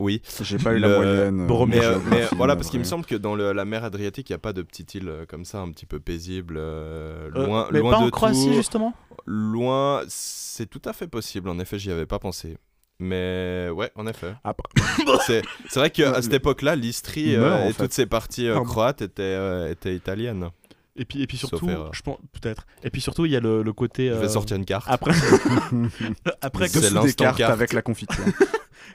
[0.00, 0.22] Oui.
[0.42, 1.40] J'ai pas eu la moyenne.
[1.40, 3.82] euh, Boromir, Mais, euh, mais voilà, parce qu'il me semble que dans le- la mer
[3.82, 6.54] Adriatique, il n'y a pas de petite île euh, comme ça, un petit peu paisible,
[6.56, 8.52] euh, Euh, loin, mais loin pas de en Croatie, tout.
[8.52, 8.94] justement?
[9.26, 11.48] Loin, c'est tout à fait possible.
[11.48, 12.58] En effet, j'y avais pas pensé.
[13.00, 14.34] Mais ouais, en effet.
[15.26, 15.42] C'est
[15.76, 17.84] vrai qu'à cette époque-là, l'Istrie euh, et fait.
[17.84, 20.48] toutes ces parties euh, croates étaient, euh, étaient italiennes.
[20.96, 22.66] Et puis, et puis surtout, je pense, peut-être.
[22.82, 24.08] Et puis surtout, il y a le, le côté.
[24.08, 24.86] Je vais sortir une carte.
[24.88, 25.12] Après,
[26.40, 27.52] après C'est des cartes carte.
[27.52, 28.24] avec la confiture.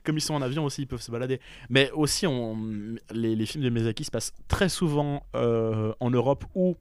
[0.03, 1.39] comme ils sont en avion aussi, ils peuvent se balader.
[1.69, 2.57] Mais aussi, on,
[3.13, 6.75] les, les films de Miyazaki se passent très souvent euh, en Europe ou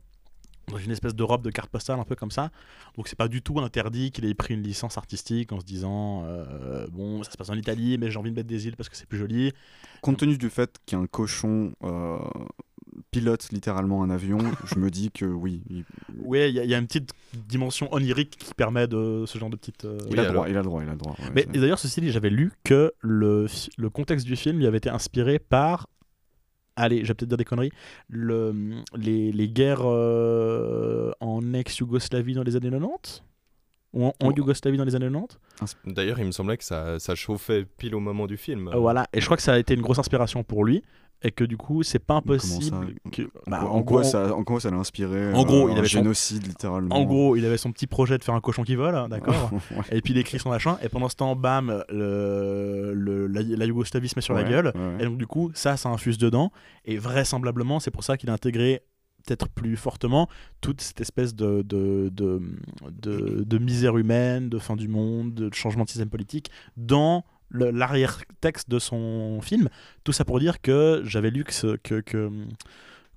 [0.68, 2.50] dans une espèce d'Europe de carte postale, un peu comme ça.
[2.96, 6.24] Donc c'est pas du tout interdit qu'il ait pris une licence artistique en se disant
[6.26, 8.88] euh, bon, ça se passe en Italie, mais j'ai envie de mettre des îles parce
[8.88, 9.52] que c'est plus joli.
[10.00, 12.18] Compte tenu du fait qu'un cochon euh,
[13.10, 15.84] pilote littéralement un avion, je me dis que oui, il,
[16.18, 17.10] Ouais, il y, a- il y a une petite
[17.48, 19.84] dimension onirique qui permet de ce genre de petite.
[19.84, 21.16] euh, il a Oui, le droit, il a le droit, il a le droit.
[21.20, 23.46] ouais, Mais d'ailleurs, ceci dit, j'avais lu que le,
[23.78, 25.88] le contexte du film lui avait été inspiré par.
[26.82, 27.70] Allez, je vais peut-être dire des conneries.
[28.08, 28.52] Le,
[28.96, 33.22] les, les guerres euh, en ex-Yougoslavie dans les années 90
[33.92, 34.32] Ou en, en Oh.
[34.36, 35.38] Yougoslavie dans les années 90
[35.86, 38.68] D'ailleurs, il me semblait que ça, ça chauffait pile au moment du film.
[38.68, 40.82] Euh, Voilà, et je crois que ça a été une grosse inspiration pour lui.
[41.24, 42.94] Et que du coup, c'est pas ça impossible.
[43.12, 45.86] Que, bah, en, quoi ça, en quoi ça l'a inspiré En gros, euh, il avait
[45.88, 46.94] son- génocide littéralement.
[46.96, 49.50] en gros, il avait son petit projet de faire un cochon qui vole, hein, d'accord
[49.70, 49.84] Ouais.
[49.92, 53.64] Et puis il écrit son machin, et pendant ce temps, bam, le, le- la, la
[53.66, 54.72] Yougoslavie se met sur la gueule.
[54.74, 54.96] ouais.
[55.00, 56.50] Et donc du coup, ça, ça infuse dedans.
[56.84, 58.82] Et vraisemblablement, c'est pour ça qu'il a intégré
[59.24, 60.28] peut-être plus fortement
[60.60, 62.40] toute cette espèce de, de, de,
[62.90, 68.68] de- de misère humaine, de fin du monde, de changement de système politique dans l'arrière-texte
[68.70, 69.68] de son film.
[70.04, 72.30] Tout ça pour dire que j'avais lu que que- que-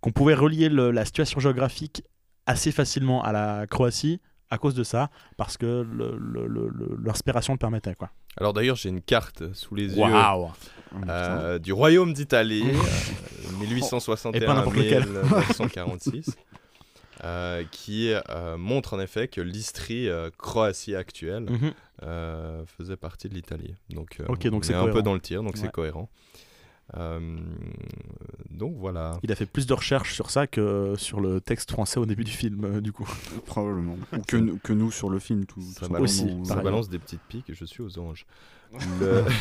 [0.02, 2.04] qu'on pouvait relier le- la situation géographique
[2.46, 4.20] assez facilement à la Croatie
[4.52, 7.96] à cause de ça, parce que le- le- le- le- l'inspiration le permettait.
[7.96, 8.12] Quoi.
[8.38, 10.04] Alors d'ailleurs, j'ai une carte sous les yeux
[10.92, 11.10] putain.
[11.10, 15.06] euh, du Royaume d'Italie, euh, 1861 Et pas n'importe lequel.
[15.08, 16.28] 1946,
[17.24, 21.74] euh, qui euh, montre en effet que l'Istrie euh, Croatie actuelle Mhm.
[22.04, 23.74] euh, faisait partie de l'Italie.
[23.90, 25.60] Donc, euh, Ok, donc on c'est est un peu dans le tir, donc Ouais.
[25.62, 26.10] c'est cohérent.
[26.98, 27.38] Euh,
[28.52, 29.18] donc voilà.
[29.24, 32.24] Il a fait plus de recherches sur ça que sur le texte français au début
[32.24, 33.08] du film, euh, du coup.
[33.48, 33.98] Probablement.
[34.14, 36.46] Ou que, nous- que nous sur le film, tout, Ça tout balance, Aussi, simplement.
[36.46, 38.26] ça balance des petites piques et je suis aux anges.
[39.00, 39.24] Le-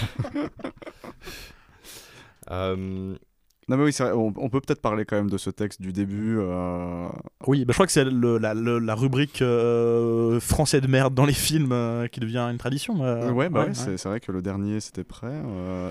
[2.51, 3.17] Euh,
[3.69, 5.93] Non mais oui, vrai, on, on peut peut-être parler quand même de ce texte du
[5.93, 6.37] début.
[6.39, 7.07] euh,
[7.47, 11.73] Oui, bah, je crois que c'est la, rubrique euh, français de merde dans les films
[11.73, 13.01] euh, qui devient une tradition.
[13.01, 13.75] ouais, bah ouais, ouais.
[13.97, 15.41] c'est vrai que le dernier c'était prêt.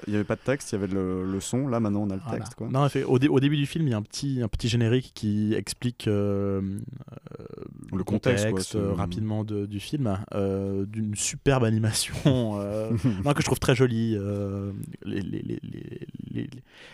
[0.07, 1.67] Il y avait pas de texte, il y avait le, le son.
[1.67, 2.37] Là maintenant on a le Voilà.
[2.39, 2.67] texte quoi.
[2.69, 4.67] Non, fait, au, dé- au début du film, il y a un petit, un petit
[4.67, 10.15] générique qui explique Le contexte, rapidement de- du film,
[10.87, 14.17] d'une superbe animation non, que je trouve très jolie.
[15.05, 15.99] les, les, les, les,
[16.31, 16.49] les-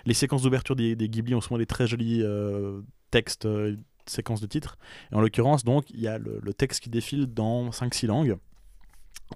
[0.05, 4.41] les séquences d'ouverture des, des Ghibli ont souvent des très jolis euh, textes, euh, séquences
[4.41, 4.77] de titres.
[5.11, 8.37] Et en l'occurrence, donc, il y a le, le texte qui défile dans 5-6 langues.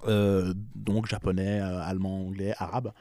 [0.07, 2.93] Euh, donc japonais, allemand, anglais, arabe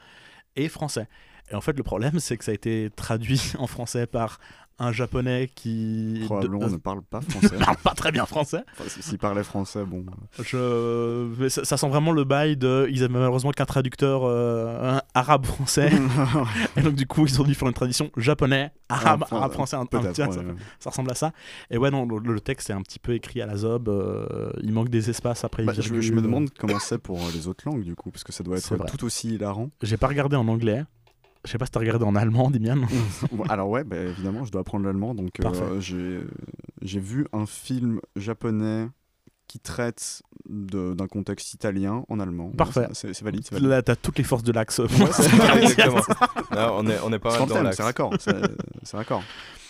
[0.55, 1.07] et français.
[1.51, 4.39] Et en fait, le problème, c'est que ça a été traduit en français par
[4.79, 7.55] un japonais qui Probablement de- ne parle pas français.
[7.57, 8.63] parle pas très bien français.
[8.79, 10.05] Enfin, S'il parlait français, bon.
[10.41, 11.27] Je...
[11.39, 12.87] mais ça, ça sent vraiment le bail de.
[12.91, 15.91] Ils avaient malheureusement qu'un traducteur euh, arabe-français.
[16.77, 19.75] et donc, du coup, ils ont dû faire une tradition japonais, arabe, Enfin, arabe-français.
[19.77, 20.35] un- ouais, ça, ouais.
[20.79, 21.31] ça ressemble à ça.
[21.69, 23.89] Et ouais, non, le, le texte est un petit peu écrit à la zob.
[23.89, 25.63] euh, il manque des espaces après.
[25.63, 28.23] Bah, je, je me demande comment c'est pour euh, les autres langues du coup, parce
[28.23, 29.69] que ça doit être tout aussi hilarant.
[29.81, 30.83] J'ai pas regardé en anglais.
[31.45, 32.81] Je sais pas si t'as regardé en allemand, Dimian.
[33.49, 35.79] Alors ouais, bah, évidemment, je dois apprendre l'allemand, donc euh,
[36.81, 38.87] j'ai vu un film japonais
[39.47, 42.49] qui traite d'un contexte italien en allemand.
[42.51, 42.87] Parfait.
[42.93, 43.45] C'est valide.
[43.59, 44.79] Là, t'as toutes les forces de l'axe.
[45.61, 46.01] Exactement.
[46.51, 47.77] Là, on est, on est pas mal dans l'axe.
[47.77, 48.13] C'est raccord.
[48.19, 48.35] C'est
[48.83, 49.21] c'est raccord.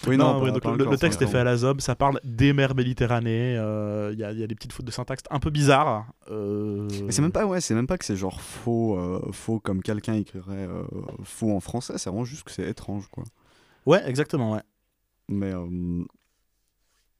[0.07, 2.19] Oui, non, non, ouais, pas- donc le, texte est fait à la zob, ça parle
[2.23, 5.23] des mers Méditerranées, euh, il y, a, il y a des petites fautes de syntaxe
[5.29, 6.05] un peu bizarres.
[6.31, 9.59] euh, Mais c'est même pas ouais, c'est même pas que c'est genre faux, euh, faux
[9.59, 10.83] comme quelqu'un écrirait euh,
[11.23, 11.97] faux en français.
[11.97, 13.23] C'est vraiment juste que c'est étrange, quoi.
[13.85, 14.61] Ouais, exactement, ouais.
[15.29, 16.03] Mais euh,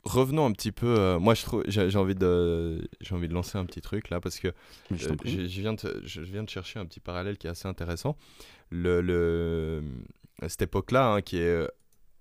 [0.03, 0.87] Revenons un petit peu.
[0.99, 4.19] euh, moi, je trouve, j'ai envie de, j'ai envie de lancer un petit truc là
[4.19, 4.49] parce que
[4.91, 5.15] je Euh,
[5.47, 8.17] viens de, je viens de chercher un petit parallèle qui est assez intéressant.
[8.69, 9.81] Le, le,
[10.41, 11.67] à cette époque-là, hein, qui est.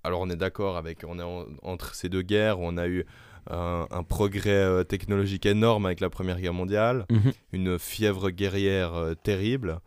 [0.05, 1.05] euh, Alors, on est d'accord avec.
[1.07, 3.05] On est en- entre ces deux guerres, on a eu
[3.51, 7.07] un, un progrès euh, technologique énorme avec la Première Guerre mondiale,
[7.53, 9.81] une fièvre guerrière euh, terrible.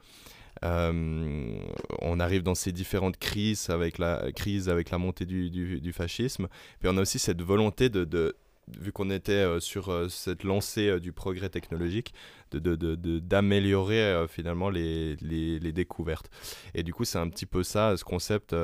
[0.63, 1.58] Euh,
[2.01, 5.93] on arrive dans ces différentes crises avec la crise avec la montée du, du- du
[5.93, 6.47] fascisme.
[6.80, 8.36] Puis on a aussi cette volonté de, de-
[8.80, 12.13] vu qu'on était euh, sur euh, cette lancée euh, du progrès technologique,
[12.51, 16.30] de- de- de- de- d'améliorer finalement les, les- les découvertes.
[16.73, 18.56] Et du coup, c'est un petit peu ça, ce concept,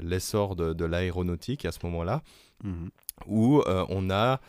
[0.00, 2.22] l'essor de, de l'aéronautique à ce moment-là
[2.62, 2.90] Mhm.
[3.26, 4.40] où on a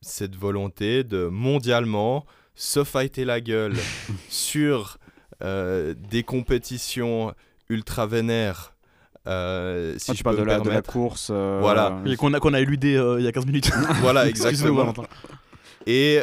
[0.00, 3.74] cette volonté de mondialement se fighter la gueule
[4.28, 4.98] sur
[5.42, 7.34] euh, des compétitions
[7.68, 8.74] ultra vénères.
[9.28, 10.90] Euh, si Ah, je tu parles de la, de la permettre.
[10.92, 11.28] course.
[11.30, 12.00] euh, Voilà.
[12.18, 13.70] Qu'on a, qu'on a éludé euh, il y a 15 minutes.
[14.00, 14.92] Voilà, exactement.
[15.86, 16.20] Et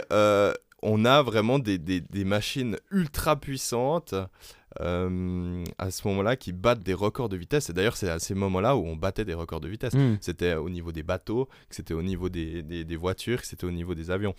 [0.81, 4.13] on a vraiment des, des- des machines ultra puissantes
[4.81, 7.69] euh, à ce moment-là qui battent des records de vitesse.
[7.69, 9.93] Et d'ailleurs, c'est à ces moments-là où on battait des records de vitesse.
[9.93, 10.17] Mm.
[10.21, 13.65] C'était au niveau des bateaux, que c'était au niveau des, des- des voitures, que c'était
[13.65, 14.35] au niveau des avions.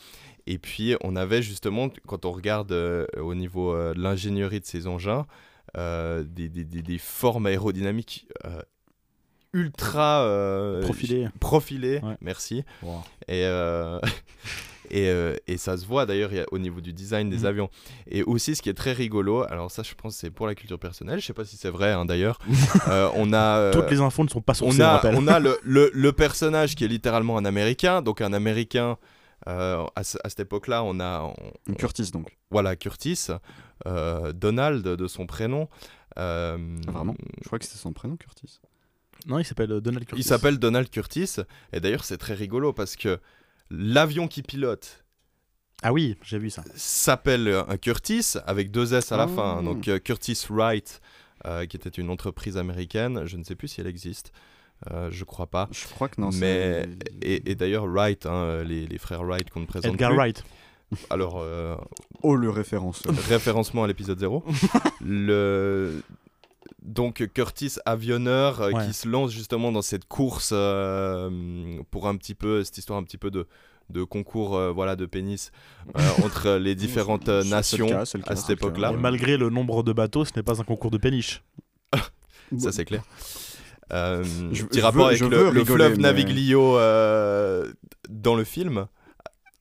[0.46, 4.66] Et puis, on avait justement, quand on regarde euh, au niveau euh, de l'ingénierie de
[4.66, 5.26] ces engins,
[5.74, 8.60] des, des- des- des formes aérodynamiques euh,
[9.52, 11.28] ultra euh, Profilé.
[11.40, 12.00] profilées.
[12.02, 12.16] Ouais.
[12.20, 12.64] Merci.
[12.82, 13.02] Wow.
[13.28, 13.98] Et, euh,
[14.90, 17.46] et, euh, et ça se voit d'ailleurs au niveau du design des Mhm.
[17.46, 17.70] avions.
[18.10, 20.78] Et aussi, ce qui est très rigolo, alors ça, je pense c'est pour la culture
[20.78, 22.38] personnelle, je sais pas si c'est vrai hein, d'ailleurs.
[22.88, 23.58] Euh, on a.
[23.58, 25.14] euh, Toutes les infos ne sont pas sourcées, on on a, rappelle.
[25.16, 28.96] on a le, le- le personnage qui est littéralement un américain, donc un américain.
[29.48, 31.22] Euh, à, ce- à cette époque-là, on a
[31.68, 32.36] on- Curtis, donc.
[32.50, 33.28] voilà Curtis,
[33.86, 35.68] euh, Donald de son prénom.
[36.18, 37.14] euh, Ah, vraiment?
[37.42, 38.60] Je crois que c'était son prénom, Curtis.
[39.26, 40.20] Non, il s'appelle Donald Curtis.
[40.20, 41.36] Il s'appelle Donald Curtis,
[41.72, 43.18] et d'ailleurs c'est très rigolo parce que
[43.70, 45.04] l'avion qui pilote
[45.82, 46.62] Ah oui, j'ai vu ça.
[46.74, 49.28] s'appelle un Curtis avec deux S à la Ah.
[49.28, 49.62] fin.
[49.62, 51.00] Donc euh, Curtis Wright,
[51.44, 53.26] euh, qui était une entreprise américaine.
[53.26, 54.32] Je ne sais plus si elle existe.
[54.90, 55.68] Euh, je crois pas.
[55.72, 56.30] Je crois que non.
[56.34, 56.86] Mais
[57.22, 60.16] et, et d'ailleurs Wright, hein, les, les frères Wright qu'on ne présente Edgar plus.
[60.18, 60.44] Wright.
[61.10, 61.74] Alors euh,
[62.22, 63.12] Oh, le référenceur.
[63.28, 64.44] référencement à l'épisode 0.
[65.00, 66.02] le
[66.82, 68.86] donc Curtis avionneur euh, Ouais.
[68.86, 73.02] qui se lance justement dans cette course euh, pour un petit peu cette histoire un
[73.02, 73.46] petit peu de
[73.90, 75.50] de concours euh, voilà de pénis
[75.96, 78.92] euh, entre les différentes euh, nations cas, à cette époque-là.
[78.92, 81.42] Malgré le nombre de bateaux, ce n'est pas un concours de péniche.
[82.58, 83.02] Ça, c'est clair.
[83.92, 87.70] Euh, Je- petit je rapport veux- avec le, fleuve mais- Naviglio euh,
[88.08, 88.86] dans le film,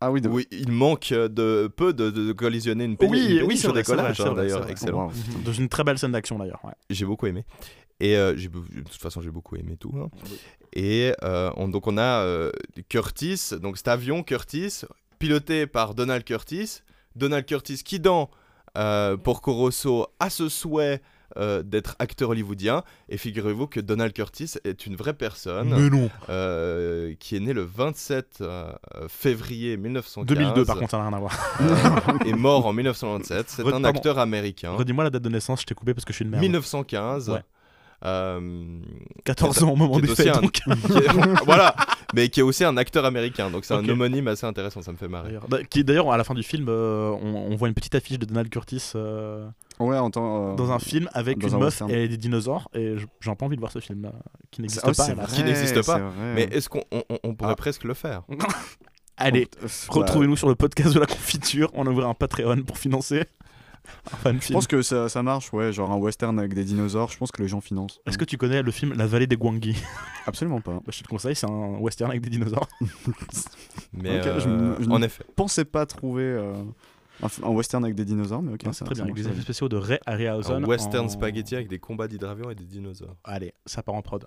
[0.02, 0.30] Ah oui, de...
[0.30, 3.74] où il manque de peu de, de collisionner une, péni- Oui, une oui, péniche vrai,
[3.84, 5.08] décollage, hein, d'ailleurs, excellent.
[5.08, 5.12] Wow.
[5.46, 6.60] Dans une très belle scène d'action d'ailleurs.
[6.64, 6.74] ouais.
[6.90, 7.46] J'ai beaucoup aimé.
[8.00, 9.94] Et euh, de toute façon, j'ai beaucoup aimé tout.
[9.98, 10.10] hein.
[10.26, 10.38] Oui.
[10.74, 12.52] Et euh, on- donc on a euh,
[12.90, 14.82] Curtis, donc cet avion Curtis,
[15.20, 16.82] piloté par Donald Curtis.
[17.16, 18.30] Donald Curtis qui dans
[18.78, 21.02] euh, Porco Rosso a ce souhait
[21.38, 22.84] euh, d'être acteur hollywoodien.
[23.10, 25.70] Et figurez-vous que Donald Curtis est une vraie personne.
[25.70, 26.10] Mais non.
[26.30, 28.72] euh, qui est né le 27 euh,
[29.08, 31.38] février 1915 2002 par contre, ça n'a rien à voir.
[32.26, 33.46] et mort en 1997.
[33.50, 34.72] C'est un acteur américain.
[34.72, 36.42] Redis-moi la date de naissance, je t'ai coupé parce que je suis une merde.
[36.44, 37.30] 1915.
[37.30, 37.40] Ouais.
[38.06, 38.80] euh,
[39.24, 40.42] 14 ans au moment des faits un-
[41.46, 41.76] voilà,
[42.16, 43.50] mais qui est aussi un acteur américain.
[43.52, 45.28] Donc c'est un homonyme assez intéressant, ça me fait marrer.
[45.28, 47.94] D'ailleurs, Bah, qui- D'ailleurs, à la fin du film, euh, on, on voit une petite
[47.96, 49.46] affiche de Donald Curtis euh,
[49.80, 51.92] Ouais, en temps, euh, dans un film avec une un meuf western.
[51.92, 52.70] et des dinosaures.
[52.74, 54.14] Et j'ai pas envie de voir ce film là,
[54.52, 54.92] qui n'existe pas.
[55.14, 56.00] vrai, Qui n'existe pas.
[56.34, 57.56] Mais est-ce qu'on on- on- on pourrait Ah.
[57.56, 58.24] presque le faire?
[59.18, 61.70] Allez, Bah, retrouvez-nous sur le podcast de la confiture.
[61.74, 63.24] On ouvre un Patreon pour financer
[64.26, 64.54] Je film.
[64.54, 67.42] pense que ça, ça marche, ouais, genre un western avec des dinosaures, je pense que
[67.42, 68.00] les gens financent.
[68.06, 69.76] Est-ce que tu connais le film La vallée des Gwangi
[70.28, 70.74] Absolument pas.
[70.74, 72.68] Bah, Je te le conseille, c'est un western avec des dinosaures.
[73.94, 75.24] Mais Ok, euh, je en effet.
[75.36, 76.54] pensais pas trouver euh,
[77.44, 79.70] un, western avec des dinosaures, mais ok, ça, c'est très bien, avec des effets spéciaux
[79.70, 80.64] de Ray Harryhausen.
[80.64, 83.16] Un western en- spaghetti avec des combats d'hydravions et des dinosaures.
[83.24, 84.26] Allez, ça part en prod.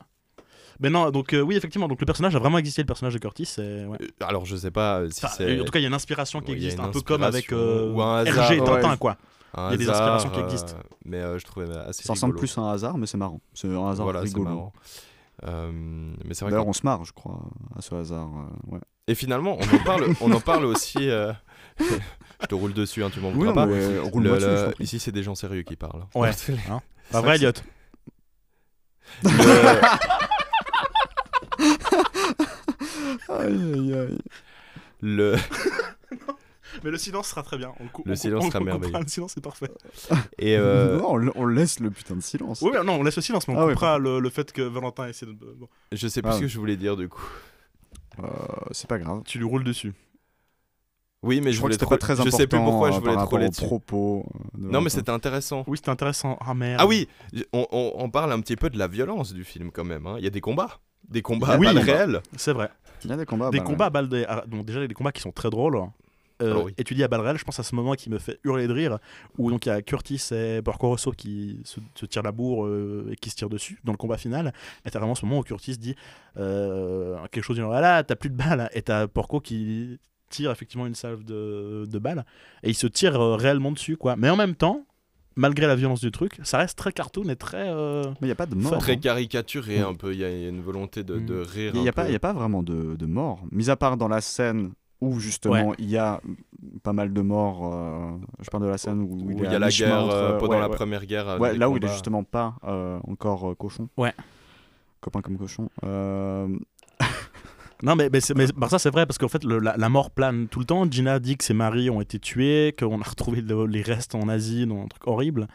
[0.80, 3.18] Mais non, donc euh, oui, effectivement, donc le personnage a vraiment existé, le personnage de
[3.18, 3.48] Curtis.
[3.58, 3.98] et ouais.
[4.00, 5.94] Euh, Alors je sais pas si Enfin, c'est en tout cas, il y a une
[5.94, 8.48] inspiration qui Ouais, existe, un peu comme avec euh, ou un hasard.
[8.48, 8.96] RG et Tintin, Ouais.
[8.96, 9.16] quoi.
[9.54, 10.74] Un il y a des inspirations qui euh, existent.
[11.04, 13.40] mais euh, je trouvais assez Ça ressemble plus à un hasard, mais c'est marrant.
[13.54, 14.44] C'est un hasard Voilà, c'est rigolo.
[14.44, 14.72] marrant.
[15.46, 15.70] Euh,
[16.24, 17.40] mais c'est vrai D'ailleurs, on se marre, je crois,
[17.76, 18.28] à ce hasard.
[18.28, 18.80] euh, ouais.
[19.06, 21.08] Et finalement, on en parle, on en parle aussi.
[21.10, 21.32] euh,
[22.40, 23.66] Je te roule dessus, hein, tu m'en Oui, voudras non, pas.
[23.66, 24.84] mais, euh, Le- roule-moi dessus, le- je t'en prie.
[24.84, 26.04] Ici, c'est des gens sérieux qui parlent.
[26.14, 26.30] Ouais.
[26.70, 26.80] Hein
[27.10, 27.52] Pas vrai, Elliot
[29.22, 29.30] Le-
[33.28, 34.18] Aïe, aïe, aïe.
[35.02, 35.36] le,
[36.84, 37.72] Mais le silence sera très bien.
[37.80, 38.98] On Le on- silence sera on merveilleux.
[38.98, 39.70] Le silence, c'est parfait.
[40.38, 42.60] et euh, Non, on, laisse le putain de silence.
[42.62, 44.52] Oui, mais non, on laisse le silence, mais on Ah ouais, coupera le, le fait
[44.52, 45.32] que Valentin essaie de.
[45.32, 46.50] bon, je sais plus Ah, ce que oui.
[46.50, 47.22] je voulais dire du coup.
[48.20, 48.26] Euh,
[48.72, 49.22] c'est pas grave.
[49.24, 49.92] tu lui roules dessus.
[51.22, 52.36] Oui, mais je, voulais c'était trop- pas très Je important.
[52.36, 53.64] sais plus pourquoi euh, je voulais trop dessus.
[53.64, 54.24] propos.
[54.56, 55.64] euh, de Non, mais c'était intéressant.
[55.66, 56.38] Oui, c'était intéressant.
[56.40, 56.80] Ah merde.
[56.80, 57.08] Ah oui,
[57.52, 60.06] on, on- on parle un petit peu de la violence du film quand même.
[60.06, 60.14] hein.
[60.18, 60.78] Il y a des combats.
[61.08, 61.66] Des combats à Oui.
[61.66, 62.22] balles réelles.
[62.36, 62.70] C'est vrai.
[63.04, 63.50] Il y a des combats.
[63.50, 64.26] des combats à balles.
[64.28, 65.80] Ah, donc déjà, il y a des combats qui sont très drôles.
[66.40, 66.74] Euh, Alors oui.
[66.78, 68.72] Et tu dis à réelles, je pense à ce moment qui me fait hurler de
[68.72, 68.98] rire,
[69.38, 72.66] où donc il y a Curtis et Porco Rosso qui se, se tirent la bourre
[72.66, 74.52] euh, et qui se tirent dessus dans le combat final.
[74.84, 75.96] Et t'as vraiment ce moment où Curtis dit
[76.36, 78.68] euh, quelque chose du genre Ah là, t'as plus de balles.
[78.72, 79.98] Et t'as Porco qui
[80.30, 82.24] tire effectivement une salve de, de balles.
[82.62, 84.14] Et il se tire euh, réellement dessus, quoi.
[84.16, 84.84] Mais en même temps,
[85.36, 87.68] malgré la violence du truc, ça reste très cartoon et très.
[87.70, 88.78] euh, Mais il n'y a pas de mort.
[88.78, 88.96] Très hein.
[88.98, 90.12] caricaturé un peu.
[90.12, 91.42] Il y a une volonté de, de Mm.
[91.42, 91.72] rire.
[91.74, 93.40] Il n'y a pas vraiment de, de mort.
[93.50, 96.20] Mis à part dans la scène où justement il y a
[96.82, 97.70] pas mal de morts.
[97.72, 100.14] euh, je parle de la scène où, Où il il y a la guerre entre-
[100.14, 100.74] euh, pendant ouais, la ouais.
[100.76, 101.28] première guerre.
[101.28, 103.88] euh, là où il est justement pas euh, encore euh, cochon.
[103.96, 104.12] Ouais.
[105.00, 105.68] Copain comme cochon.
[105.84, 106.48] Euh,
[107.80, 109.88] Non, mais, mais, c'est- mais par ça, c'est vrai, parce qu'en fait, le- la, la
[109.88, 110.84] mort plane tout le temps.
[110.90, 114.28] Gina dit que ses maris ont été tués, qu'on a retrouvé le- les restes en
[114.28, 115.46] Asie, dans un truc horrible.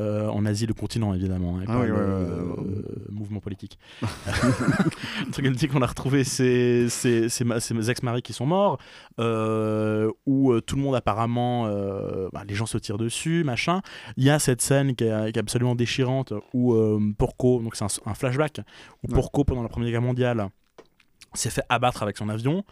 [0.00, 2.82] Euh, en Asie, le continent, évidemment, et Ah pas oui, le ouais, ouais, euh, ouais.
[3.10, 3.78] mouvement politique.
[4.02, 8.78] le truc, dit qu'on a retrouvé ses, ses, ses ma- ses ex-maris qui sont morts,
[9.20, 13.82] euh, où euh, tout le monde, apparemment, euh, bah, les gens se tirent dessus, machin.
[14.16, 17.76] Il y a cette scène qui est, qui est absolument déchirante, où euh, Porco, donc
[17.76, 18.60] c'est un, un flashback,
[19.04, 19.12] où.
[19.12, 20.48] Porco, pendant la Première Guerre mondiale,
[21.34, 22.64] s'est fait abattre avec son avion,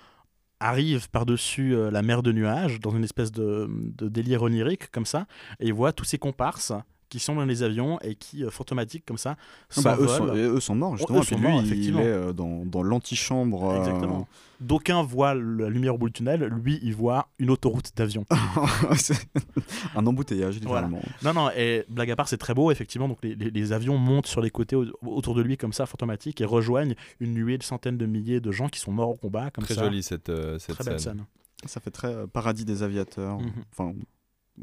[0.58, 5.06] arrive par-dessus euh, la mer de nuages, dans une espèce de, de délire onirique, comme
[5.06, 5.26] ça,
[5.60, 6.72] et il voit tous ses comparses
[7.12, 9.36] qui sont dans les avions et qui, euh, fantomatiques, comme ça,
[9.84, 11.18] bah, eux, sont, eux sont morts justement.
[11.18, 13.70] eux et puis lui, morts, il- est euh, dans, dans l'antichambre.
[13.70, 14.26] euh, Exactement.
[14.60, 18.24] D'aucuns voient la lumière au bout du tunnel, lui, il voit une autoroute d'avion.
[19.96, 20.86] un embouteillage, Voilà.
[20.86, 21.02] littéralement.
[21.22, 23.08] non, non, et blague à part, c'est très beau, effectivement.
[23.08, 25.86] Donc les, les- les avions montent sur les côtés au- autour de lui, comme ça,
[25.86, 29.16] fantomatiques, et rejoignent une nuée de centaines de milliers de gens qui sont morts au
[29.16, 30.92] combat, comme Très jolie cette, euh, cette Très scène.
[30.92, 31.24] belle scène.
[31.66, 33.38] Ça fait très euh, paradis des aviateurs.
[33.38, 33.52] Mhm.
[33.72, 33.92] Enfin,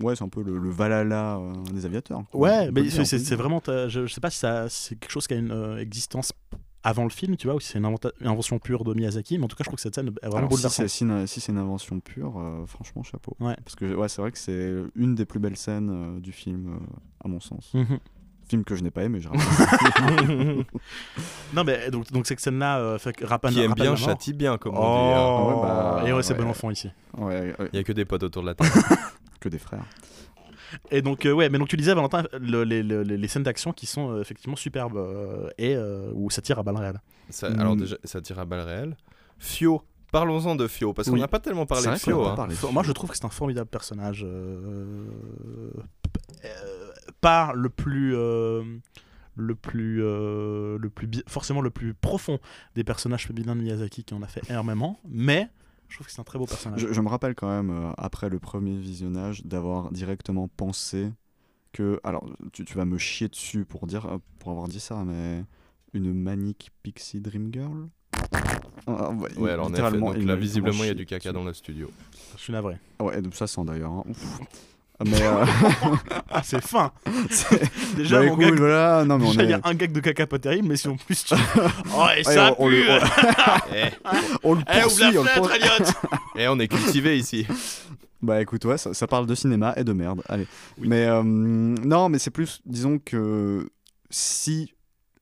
[0.01, 2.21] ouais, c'est un peu le, le Valhalla euh, des aviateurs.
[2.31, 2.39] quoi.
[2.41, 3.37] Ouais, mais c'est- dire.
[3.37, 3.61] vraiment.
[3.65, 6.31] Je, je sais pas si ça- c'est quelque chose qui a une euh, existence
[6.81, 9.37] avant le film, tu vois, ou si c'est une, inventa- une invention pure de Miyazaki,
[9.37, 11.39] mais en tout cas, je trouve que cette scène est vraiment Alors, si c'est si
[11.41, 13.35] c'est une invention pure, euh, franchement, chapeau.
[13.41, 13.55] Ouais.
[13.65, 16.75] Parce que ouais, c'est vrai que c'est une des plus belles scènes euh, du film,
[16.75, 17.73] euh, à mon sens.
[17.73, 17.99] Mhm.
[18.47, 20.65] Film que je n'ai pas aimé, rappelle.
[21.53, 23.53] non, mais donc, donc cette scène-là euh, fait rappelle.
[23.53, 25.13] Qui aime bien châtie bien, comme on Oh, dit.
[25.13, 25.45] hein.
[25.45, 26.43] Ouais, bah, et ouais, c'est ouais.
[26.43, 26.89] bon enfant ici.
[27.17, 28.71] ouais, ouais, Il y a que des potes autour de la table.
[29.39, 29.85] Que des frères.
[30.91, 33.43] Et donc, euh, ouais, mais donc tu disais, Valentin, le- les, le- les- les scènes
[33.43, 37.01] d'action qui sont euh, effectivement superbes euh, et euh, où ça tire à balles réelles.
[37.29, 37.59] Ça- Mm.
[37.59, 38.97] Alors déjà, ça tire à balles réelles.
[39.39, 41.21] Fio, parlons-en de Fio, parce qu'on Oui.
[41.21, 42.25] n'a pas tellement parlé de qu'on Fio.
[42.25, 42.35] hein.
[42.35, 42.53] parlé.
[42.53, 44.23] Enfin, Moi, je trouve que c'est un formidable personnage.
[44.23, 45.01] euh,
[46.45, 48.15] euh, pas le plus.
[48.15, 48.63] euh,
[49.35, 52.39] le plus, euh, le plus forcément le plus profond
[52.75, 55.47] des personnages féminins de Miyazaki qui en a fait énormément, mais
[55.89, 56.79] je trouve que c'est un très beau personnage.
[56.79, 61.11] Je, je me rappelle quand même, euh, après le premier visionnage, d'avoir directement pensé
[61.73, 61.99] que.
[62.03, 65.43] Alors, tu, tu vas me chier dessus pour, dire, euh, pour avoir dit ça, mais.
[65.93, 67.89] Une manique Pixie Dream Girl
[68.85, 71.29] Ah, ouais, Ouais, alors en effet, littéralement, donc là, visiblement, il y a du caca
[71.31, 71.33] dessus.
[71.33, 71.89] dans le studio.
[72.37, 72.77] Je suis navré.
[72.99, 73.91] Ah Ouais, donc ça sent d'ailleurs.
[73.91, 74.03] hein.
[75.05, 75.21] Mais.
[75.21, 75.45] euh,
[76.31, 76.91] Ah, c'est fin
[77.29, 77.61] c'est-
[77.95, 79.53] Déjà, bah, mon écoute, gag, voilà, non, mais on y est.
[79.53, 81.33] a un gag de caca pas terrible, mais si en plus tu.
[81.95, 82.89] Oh, et Ouais, ça on- on le- pue
[84.43, 85.55] on le Eh, ouvre poursuit, la on le fenêtre, poursuit.
[86.35, 87.47] Elliot Et on est cultivé ici.
[88.21, 90.21] Bah écoute, ouais, ça, ça parle de cinéma et de merde.
[90.27, 90.45] Allez.
[90.77, 93.69] Mais euh, non, mais c'est plus, disons que
[94.09, 94.73] si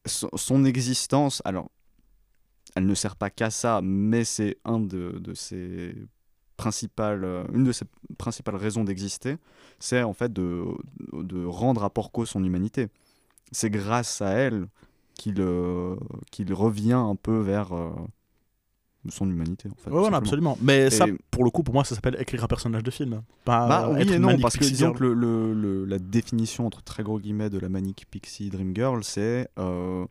[0.06, 1.70] son, son existence, alors,
[2.76, 5.94] elle ne sert pas qu'à ça, mais c'est un de, de ses
[6.58, 7.86] principales, euh, une de ses
[8.18, 9.38] principales raisons d'exister,
[9.80, 10.66] c'est en fait de,
[11.14, 12.88] de rendre à Porco son humanité.
[13.52, 14.68] C'est grâce à elle
[15.16, 15.96] qu'il euh,
[16.32, 17.92] qu'il revient un peu vers euh,
[19.10, 19.70] son humanité.
[19.70, 20.58] En fait, Ouais, absolument.
[20.62, 23.22] Mais ça, pour le coup, pour moi, ça s'appelle écrire un personnage de film.
[23.46, 26.66] Pas Bah oui être et non, parce que disons que le, le- le- la définition
[26.66, 30.06] entre très gros guillemets de la manique Pixie Dream Girl, c'est euh,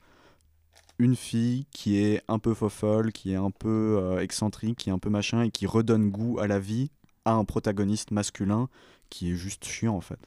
[0.99, 4.93] une fille qui est un peu fofolle, qui est un peu euh, excentrique, qui est
[4.93, 6.91] un peu machin et qui redonne goût à la vie
[7.25, 8.69] à un protagoniste masculin
[9.11, 10.21] qui est juste chiant en fait.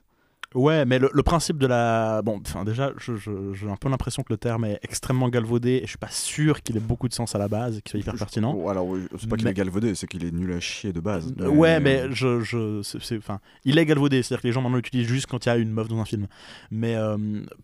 [0.55, 2.21] Ouais, mais le, le principe de la.
[2.23, 5.73] Bon, enfin, déjà, je- je- j'ai un peu l'impression que le terme est extrêmement galvaudé
[5.73, 7.91] et je suis pas sûr qu'il ait beaucoup de sens à la base et qu'il
[7.91, 8.55] soit hyper pertinent.
[8.57, 10.91] Oh, alors, oui, c'est pas qu'il Mais- est galvaudé, c'est qu'il est nul à chier
[10.91, 11.31] de base.
[11.39, 12.81] Euh, Ouais, mais je, je,
[13.17, 15.57] enfin, il est galvaudé, c'est-à-dire que les gens maintenant l'utilisent juste quand il y a
[15.57, 16.25] une meuf dans un film.
[16.71, 17.17] Mais euh,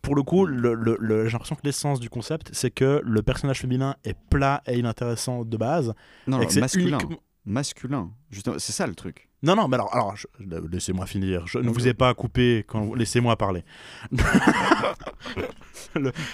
[0.03, 3.21] pour le coup, le, le- le- j'ai l'impression que l'essence du concept, c'est que le
[3.23, 5.93] personnage féminin est plat et inintéressant de base.
[6.27, 6.99] Non, et non, que c'est masculin.
[6.99, 7.17] uniquement-
[7.47, 8.09] Masculin.
[8.31, 9.29] Justement, c'est ça le truc.
[9.45, 10.27] Non, non, mais alors, alors je-
[10.71, 11.43] laissez-moi finir.
[11.45, 13.63] Je ne vous ai pas coupé quand laissez-moi parler.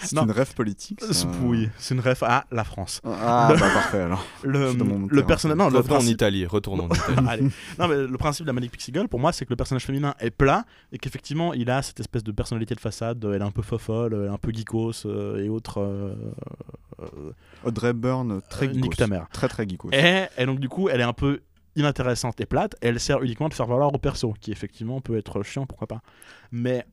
[0.01, 0.24] C'est Non.
[0.24, 1.01] une rêve politique.
[1.03, 1.28] ça.
[1.43, 2.99] Oui, c'est une ref à la France.
[3.05, 4.26] Ah, Le- bah parfait alors.
[4.43, 4.74] Le,
[5.09, 7.18] le personnage, non, le Revenons en principe- Italie, retournons en Italie.
[7.30, 7.43] Allez.
[7.78, 9.86] Non, mais le principe de la Manic Pixie Girl, pour moi, c'est que le personnage
[9.86, 13.24] féminin est plat et qu'effectivement, il a cette espèce de personnalité de façade.
[13.24, 15.80] Elle est un peu fofolle, un peu geekos euh, et autres.
[15.80, 16.16] euh,
[17.01, 17.32] euh,
[17.64, 18.95] Audrey Hepburn, très euh, geekos.
[18.95, 19.28] ta mère.
[19.32, 19.89] Très très geekos.
[19.91, 21.41] Et, et donc, du coup, elle est un peu
[21.76, 22.76] inintéressante et plate.
[22.82, 25.88] Et elle sert uniquement de faire valoir au perso, qui effectivement peut être chiant, pourquoi
[25.88, 26.01] pas.
[26.51, 26.86] Mais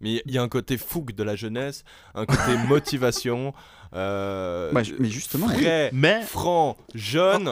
[0.00, 1.82] Mais il y a un côté fougue de la jeunesse,
[2.14, 3.52] un côté motivation,
[3.94, 5.54] euh, Bah, mais justement, oui.
[5.62, 7.50] frais, Mais- franc, jeune,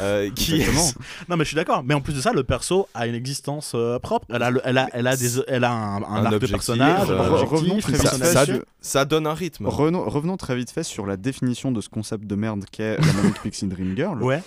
[0.00, 1.02] euh, qui Exactement.
[1.28, 1.82] Non, mais je suis d'accord.
[1.84, 4.24] Mais en plus de ça, le perso a une existence euh, propre.
[4.30, 6.46] Elle a, le- elle a, elle a, des, elle a un, un Un arc de
[6.46, 9.66] personnage, euh, revenons très ça, vite ça, sur- ça donne un rythme.
[9.66, 13.12] Revenons, revenons très vite fait sur la définition de ce concept de merde qu'est la
[13.12, 14.22] Manic Pixie Dream Girl.
[14.22, 14.40] Ouais.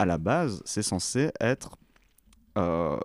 [0.00, 1.76] À la base, c'est censé être.
[2.56, 2.96] euh,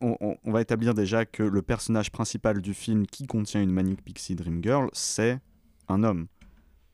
[0.00, 4.36] on, va établir déjà que le personnage principal du film qui contient une Manic Pixie
[4.36, 5.38] Dream Girl, c'est
[5.88, 6.28] un homme.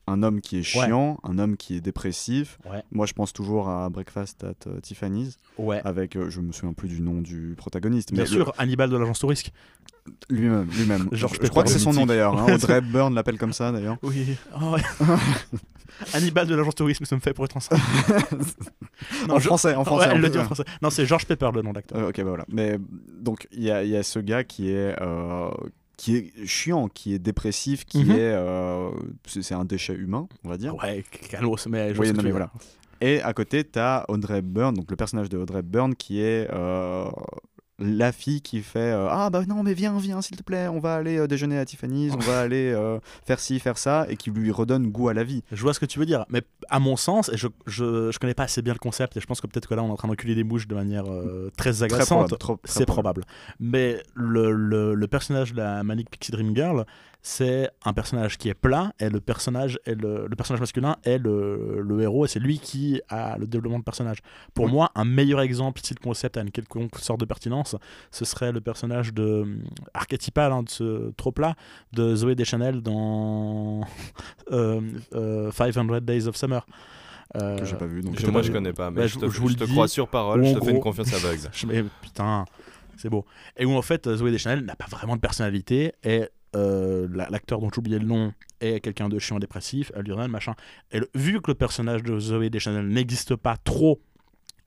[0.09, 2.59] Un homme qui est chiant, un homme qui est dépressif.
[2.69, 2.83] Ouais.
[2.91, 5.81] Moi, je pense toujours à Breakfast at euh, Tiffany's, Ouais.
[5.85, 8.97] avec, euh, je me souviens plus du nom du protagoniste, Bien mais sûr, Hannibal de
[8.97, 9.51] l'agence Tourisque.
[10.29, 11.09] le- lui-même, lui-même.
[11.13, 12.37] Je, je crois que c'est son nom d'ailleurs.
[12.37, 12.45] hein.
[12.53, 13.97] Audrey Hepburn l'appelle comme ça d'ailleurs.
[14.03, 14.37] Oui.
[14.61, 14.81] Oh, ouais.
[16.13, 17.81] Hannibal de l'agence tourisme, ça me fait pour être ensemble.
[19.29, 20.05] en français, en français.
[20.07, 20.63] Ouais, elle en le dit en français.
[20.81, 21.97] Non, c'est George Pepper le nom d'acteur.
[21.99, 22.45] Euh, ok, bah voilà.
[22.49, 22.77] Mais
[23.19, 25.49] donc, il y a, il y a ce gars qui est, euh,
[25.97, 28.11] qui est chiant, qui est dépressif, qui Mhm.
[28.11, 28.15] est.
[28.19, 28.89] euh,
[29.25, 30.75] c'est un déchet humain, on va dire.
[30.75, 32.51] Ouais, calmos, mais je Oui, non, mais voilà.
[33.01, 36.47] Et à côté, tu as Audrey Hepburn, donc le personnage de Audrey Hepburn, qui est
[36.51, 37.05] euh,
[37.79, 40.79] la fille qui fait euh, Ah bah non, mais viens, viens, s'il te plaît, on
[40.79, 44.17] va aller euh, déjeuner à Tiffany's, on va aller euh, faire ci, faire ça, et
[44.17, 45.43] qui lui redonne goût à la vie.
[45.51, 48.19] Je vois ce que tu veux dire, mais à mon sens, et je, je, je
[48.19, 49.91] connais pas assez bien le concept, et je pense que peut-être que là on est
[49.91, 51.05] en train d'enculer des mouches de manière
[51.55, 51.71] très
[52.05, 53.23] probable, très C'est probable.
[53.59, 56.85] Mais le, le, le personnage de la Manic Pixie Dream Girl,
[57.29, 61.17] c'est un personnage qui est plat, et le personnage, est le, le personnage masculin est
[61.17, 64.19] le, le héros, et c'est lui qui a le développement de personnage.
[64.53, 64.71] Pour Oui.
[64.71, 67.75] moi, un meilleur exemple, si le concept a une quelconque sorte de pertinence,
[68.11, 69.45] ce serait le personnage de
[69.93, 71.55] archétypal hein, de ce trop plat
[71.91, 73.81] de Zoé Deschanel dans
[74.53, 74.79] euh,
[75.13, 76.65] euh, 500 Days of Summer.
[77.35, 78.01] Euh, Que j'ai pas vu.
[78.01, 79.71] Donc moi, je connais pas, mais Bah, je te, je vous je le te dis.
[79.73, 81.41] crois sur parole, je te fais une confiance aveugle.
[81.67, 82.45] Mais putain,
[82.95, 83.25] c'est beau.
[83.57, 86.23] Et où en fait, Zoé Deschanel n'a pas vraiment de personnalité et
[86.55, 90.09] euh, la- l'acteur dont j'ai oublié le nom est quelqu'un de chiant dépressif, elle lui
[90.15, 90.53] donne machin.
[90.91, 93.99] Et vu que le personnage de Zoé Deschanel n'existe pas trop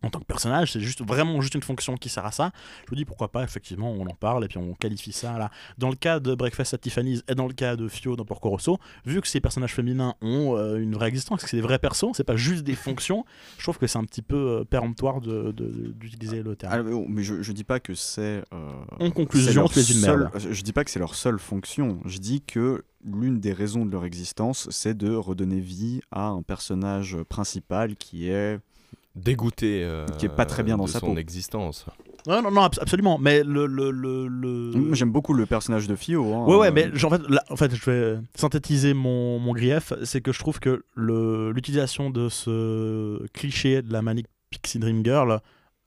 [0.02, 2.52] en tant que personnage, c'est juste vraiment juste une fonction qui sert à ça.
[2.88, 5.50] Je me dis pourquoi pas, effectivement, on en parle et puis on qualifie ça là.
[5.78, 8.48] Dans le cas de Breakfast at Tiffany's et dans le cas de Fio dans Porco
[8.50, 11.78] Rosso, vu que ces personnages féminins ont euh, une vraie existence, que c'est des vrais
[11.78, 13.24] persos, c'est pas juste des fonctions,
[13.58, 16.72] je trouve que c'est un petit peu euh, péremptoire de- de- d'utiliser le terme.
[16.72, 18.42] Ah, mais je, je dis pas que c'est.
[18.52, 18.70] euh,
[19.00, 20.38] En conclusion, c'est tu es une seule- merde.
[20.50, 22.00] Je dis pas que c'est leur seule fonction.
[22.06, 26.42] Je dis que l'une des raisons de leur existence, c'est de redonner vie à un
[26.42, 28.58] personnage principal qui est.
[29.16, 31.18] Dégoûté euh, Qui est pas très bien dans de sa son peau.
[31.18, 31.84] existence.
[32.26, 33.18] Non, non, non, abs- absolument.
[33.18, 33.66] Mais le.
[33.66, 36.24] le, le, J'aime beaucoup le personnage de Fio.
[36.34, 36.44] hein.
[36.46, 39.92] Ouais, ouais, Euh, mais en, fait, là, en fait, je vais synthétiser mon, mon grief.
[40.04, 45.04] C'est que je trouve que le- l'utilisation de ce cliché de la Manic Pixie Dream
[45.04, 45.40] Girl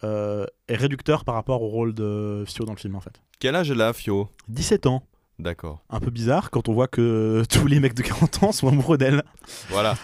[0.03, 3.21] euh, est réducteur par rapport au rôle de Fio dans le film, en fait.
[3.39, 4.27] Quel âge elle a, Fio?
[4.49, 5.03] 17 ans.
[5.39, 5.81] D'accord.
[5.89, 8.97] Un peu bizarre quand on voit que tous les mecs de 40 ans sont amoureux
[8.97, 9.23] d'elle.
[9.69, 9.95] Voilà.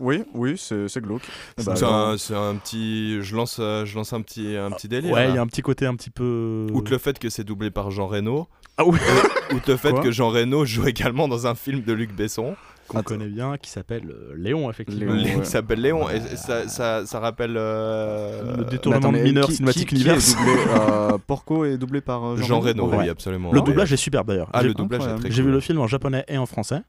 [0.00, 1.22] Oui, oui, c'est glauque.
[1.58, 3.22] Bah, c'est alors, un, c'est un petit.
[3.22, 5.12] Je lance, je lance un petit, un petit délire.
[5.14, 6.66] ouais, il y a un petit côté un petit peu.
[6.72, 8.48] Outre le fait que c'est doublé par Jean Reno,
[8.78, 8.98] Ah oui,
[9.54, 12.56] outre le fait Quoi que Jean Reno joue également dans un film de Luc Besson,
[12.88, 13.08] qu'on Attends.
[13.08, 15.12] connaît bien, qui s'appelle euh, Léon, effectivement.
[15.12, 15.42] Léon, ouais.
[15.44, 19.56] qui s'appelle Léon, et ça, ça, ça rappelle euh, Le détournement attends, de mineur qui-
[19.56, 20.34] cinématique qui- qui est universe.
[20.36, 22.96] doublé, euh, Porco est doublé par euh, Jean Reno, Ouais.
[22.98, 23.52] oui, absolument.
[23.52, 24.48] Le doublage est superbe d'ailleurs.
[24.52, 25.22] Ah, J'ai- le doublage est incroyable.
[25.24, 25.50] très J'ai cool.
[25.50, 26.80] vu le film en japonais et en français.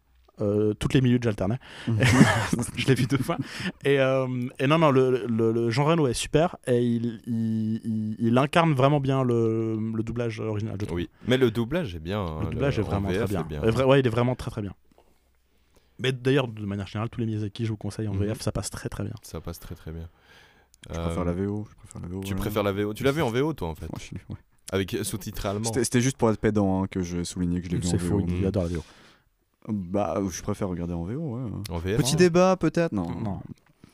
[0.42, 1.60] Euh, toutes les minutes, j'alternais.
[1.88, 3.38] je l'ai vu deux fois.
[3.86, 4.28] Et, euh,
[4.60, 8.38] et non, non, le, le, le Jean Reno est super et il, il, il- il
[8.38, 10.78] incarne vraiment bien le, le doublage original.
[10.82, 10.92] Je.
[10.94, 12.20] Oui, mais le doublage est bien.
[12.20, 13.62] hein, Le doublage est en vraiment VF très bien.
[13.64, 14.74] est Euh, ouais, il est vraiment très très bien.
[16.00, 18.24] Mais d'ailleurs, de manière générale, tous les Miyazaki, je vous conseille en Mhm.
[18.26, 19.14] VF, ça passe très très bien.
[19.22, 20.10] Ça passe très très bien.
[20.90, 21.68] Je Euh, préfère la VO.
[21.70, 22.42] Je préfère la VO Tu voilà.
[22.42, 23.86] préfères la VO Tu l'as vu en VO toi en fait?
[23.86, 24.36] Moi, je suis- ouais.
[24.72, 25.72] Avec sous-titres allemands.
[25.72, 27.98] C'était juste pour être pédant hein, que je soulignais que je l'ai vu en C'est
[27.98, 28.20] VO.
[28.20, 28.84] faux, il adore la VO.
[29.68, 31.52] Bah, je préfère regarder en VO, ouais.
[31.70, 31.98] En VF.
[31.98, 33.10] Petit débat, peut-être Non.
[33.10, 33.40] Non.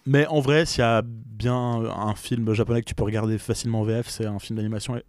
[0.05, 3.81] Mais en vrai, s'il y a bien un film japonais que tu peux regarder facilement
[3.81, 4.97] en VF, c'est un film d'animation.
[4.97, 5.03] et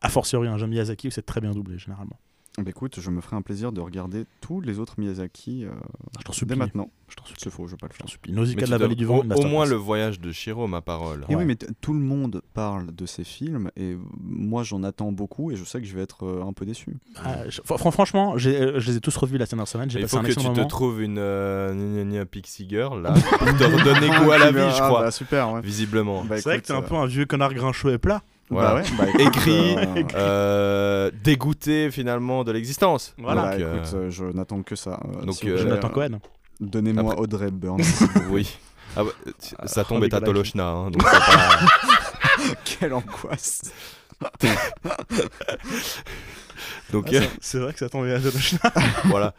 [0.00, 2.18] A fortiori, un jeu Miyazaki où c'est très bien doublé généralement.
[2.58, 5.70] Bah écoute, je me ferai un plaisir de regarder tous les autres Miyazaki euh,
[6.18, 6.90] Je t'en dès maintenant.
[7.08, 7.40] Je t'en supplie.
[7.44, 8.08] C'est faux, je vais pas le Je faire.
[8.08, 8.32] supplie.
[8.32, 9.18] Nausicaa Mais de la vallée du vent.
[9.18, 11.24] au, une au moins le voyage de Shiro, ma parole.
[11.28, 11.40] Et Ouais.
[11.42, 15.50] oui, mais t- tout le monde parle de ces films et moi j'en attends beaucoup
[15.52, 16.96] et je sais que je vais être euh, un peu déçu.
[17.24, 19.88] Ah, je- fr- franchement, j'ai- euh, je les ai tous revus la dernière semaine.
[19.88, 22.68] J'ai Il passé faut un que tu te trouves une euh, gna gna gna Pixie
[22.68, 25.02] Girl là pour te redonner goût à la vie, je Ah, crois.
[25.04, 25.60] bah, super, ouais.
[25.60, 26.24] Visiblement.
[26.24, 28.22] Bah, C'est vrai que t'es un euh, peu un vieux connard grincheux et plat.
[28.50, 28.70] Voilà.
[28.70, 33.14] Bah ouais, bah, écoute, Écrit, euh, euh, dégoûté finalement de l'existence.
[33.18, 33.42] Voilà.
[33.42, 34.98] bah, Donc, euh, écoute, euh, je n'attends que ça.
[35.24, 36.20] Donc, euh, Jonathan Cohen.
[36.60, 37.82] Donnez-moi Après- Audrey Burns.
[38.30, 38.56] oui.
[38.96, 39.10] Ah bah,
[39.66, 40.20] ça tombe Oh, est à.
[40.20, 43.62] Tolochna, hein, donc c'est pas- Quelle angoisse.
[46.92, 48.80] Donc Ah, euh, c'est- vrai que ça tombait à Jonathan.
[49.04, 49.34] voilà.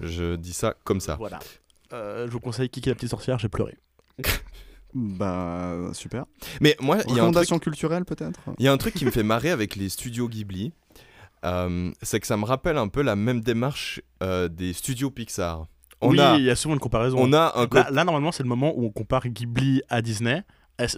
[0.00, 1.16] Je, je dis ça comme ça.
[1.16, 1.40] Voilà.
[1.92, 3.76] Euh, je vous conseille Kiki la petite sorcière, j'ai pleuré.
[4.94, 6.24] Bah super.
[6.60, 8.40] Mais moi, il y a un truc culturelle peut-être?
[8.58, 10.72] Il y a un truc qui me fait marrer avec les studios Ghibli,
[11.44, 15.66] euh, c'est que ça me rappelle un peu la même démarche euh, des studios Pixar.
[16.02, 17.18] On, oui, a, il y a souvent une comparaison.
[17.20, 20.42] on a un Là, normalement, c'est le moment où on compare Ghibli à Disney.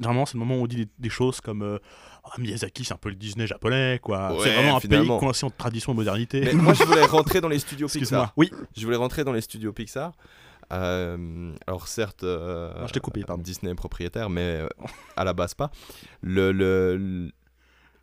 [0.00, 1.78] Normalement, c'est le moment où on dit des, des choses comme euh,
[2.22, 4.32] Ah, Miyazaki, c'est un peu le Disney japonais, quoi.
[4.32, 5.18] Ouais, c'est vraiment un finalement.
[5.18, 6.40] pays coincé entre tradition et modernité.
[6.42, 7.88] Mais moi, je voulais rentrer dans les studios.
[7.92, 8.32] Pixar.
[8.36, 10.12] Oui, Je voulais rentrer dans les studios Pixar.
[10.72, 13.42] Euh, alors certes, euh, Non, je t'ai coupé, pardon.
[13.42, 14.68] Disney est propriétaire, mais euh,
[15.16, 15.70] à la base pas.
[16.22, 17.30] Le, le- le-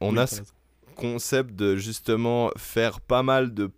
[0.01, 0.41] on Oui, a ce
[0.95, 3.71] concept de justement faire pas mal de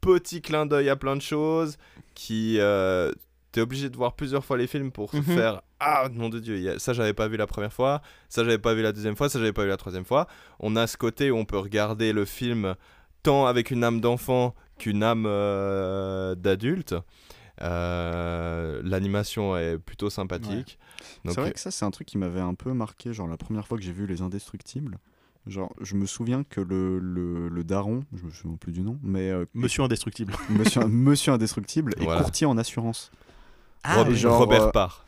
[0.00, 1.76] petits clins d'œil à plein de choses
[2.14, 3.12] qui euh,
[3.52, 5.22] t'es obligé de voir plusieurs fois les films pour Mhm.
[5.22, 8.00] faire ah nom de dieu ça j'avais pas vu la première fois
[8.30, 10.26] ça j'avais pas vu la deuxième fois ça j'avais pas vu la troisième fois
[10.58, 12.74] on a ce côté où on peut regarder le film
[13.22, 16.94] tant avec une âme d'enfant qu'une âme euh, d'adulte
[17.62, 20.78] Euh, l'animation est plutôt sympathique
[21.26, 23.66] C'est vrai que ça, c'est un truc qui m'avait un peu marqué, genre la première
[23.66, 24.98] fois que j'ai vu Les Indestructibles.
[25.46, 28.98] Genre, je me souviens que le, le, le daron, je me souviens plus du nom,
[29.02, 30.34] mais euh, Monsieur Indestructible.
[30.50, 32.20] Monsieur, Monsieur Indestructible est Voilà.
[32.20, 33.10] courtier en assurance.
[33.84, 34.16] Rob- oui.
[34.16, 35.06] genre, Robert euh, Parr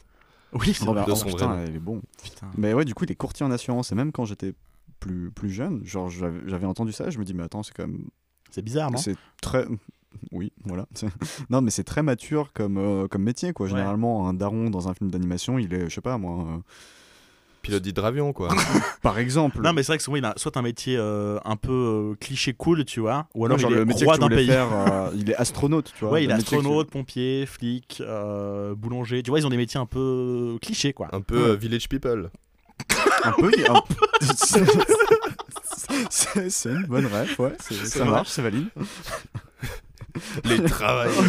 [0.54, 1.20] Oui, c'est Robert de vrai.
[1.20, 1.70] son putain, vrai nom.
[1.70, 2.00] il est bon.
[2.22, 2.50] Putain.
[2.56, 3.92] Mais ouais, du coup, il est courtier en assurance.
[3.92, 4.54] Et même quand j'étais
[5.00, 7.86] plus, plus jeune, genre j'avais j'avais entendu ça, je me dis, mais attends, c'est quand
[7.86, 8.06] même.
[8.50, 8.96] C'est bizarre, non?
[8.98, 9.66] C'est très.
[10.30, 10.86] Oui, voilà.
[11.50, 13.66] non, mais c'est très mature comme, euh, comme métier, quoi.
[13.66, 13.72] Ouais.
[13.72, 16.46] Généralement, un daron dans un film d'animation, il est, je sais pas moi.
[16.48, 16.58] euh,
[17.62, 18.48] pilote d'hydravion quoi
[19.02, 19.60] par exemple.
[19.62, 21.70] Non, mais c'est vrai que souvent, il a soit un métier euh, un peu
[22.12, 24.48] euh, cliché cool, tu vois, ou alors genre il est le métier roi d'un pays.
[24.48, 26.14] faire, euh, il est astronaute, tu vois.
[26.14, 29.22] Ouais, il est que astronaute, pompier, flic, euh, boulanger.
[29.22, 31.06] Tu vois, ils ont des métiers un peu clichés, quoi.
[31.12, 32.30] un peu euh, Village People
[33.22, 33.82] Un peu, un-
[36.10, 37.52] c'est c'est une bonne ref, ouais.
[37.60, 38.68] Ça marche, c'est valide.
[40.44, 41.24] les travailleurs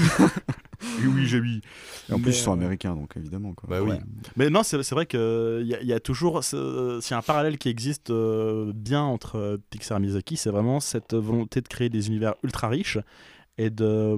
[0.99, 1.61] Oui, oui, j'ai oui.
[2.09, 3.53] Et en plus, Mais, ils sont euh, américains, donc évidemment.
[3.53, 3.69] Quoi.
[3.69, 3.91] Bah oui.
[3.91, 4.01] Ouais.
[4.36, 6.43] Mais non, c'est c'est vrai qu'il y, a- il y a toujours.
[6.43, 10.36] ce- S'il y a un parallèle qui existe euh, bien entre euh, Pixar et Miyazaki,
[10.38, 12.97] c'est vraiment cette volonté de créer des univers ultra riches
[13.57, 14.17] et de.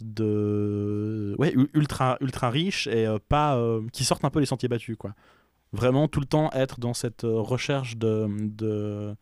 [0.00, 3.56] de ouais, ultra, ultra riches et euh, pas.
[3.56, 5.14] euh, qui sortent un peu les sentiers battus, quoi.
[5.72, 8.26] Vraiment tout le temps être dans cette recherche de.
[8.30, 9.14] de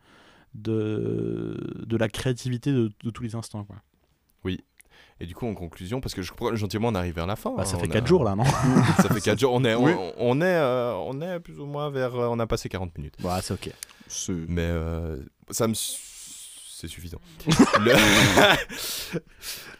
[0.55, 3.63] de, de la créativité de, de tous les instants.
[3.63, 3.77] Quoi.
[5.19, 7.53] Et du coup, en conclusion, parce que je crois gentiment on arrive vers la fin.
[7.55, 8.43] Bah, ça hein, fait on 4 a- jours là, non
[8.97, 9.53] Ça fait 4 jours.
[9.53, 9.91] On est, Oui.
[9.95, 12.15] on, on est, euh, on est plus ou moins vers.
[12.15, 13.13] euh, on a passé 40 minutes.
[13.23, 13.69] Ouais, c'est ok.
[14.49, 15.17] Mais euh,
[15.51, 15.73] ça me.
[15.75, 17.19] C'est suffisant.
[17.79, 17.93] Le-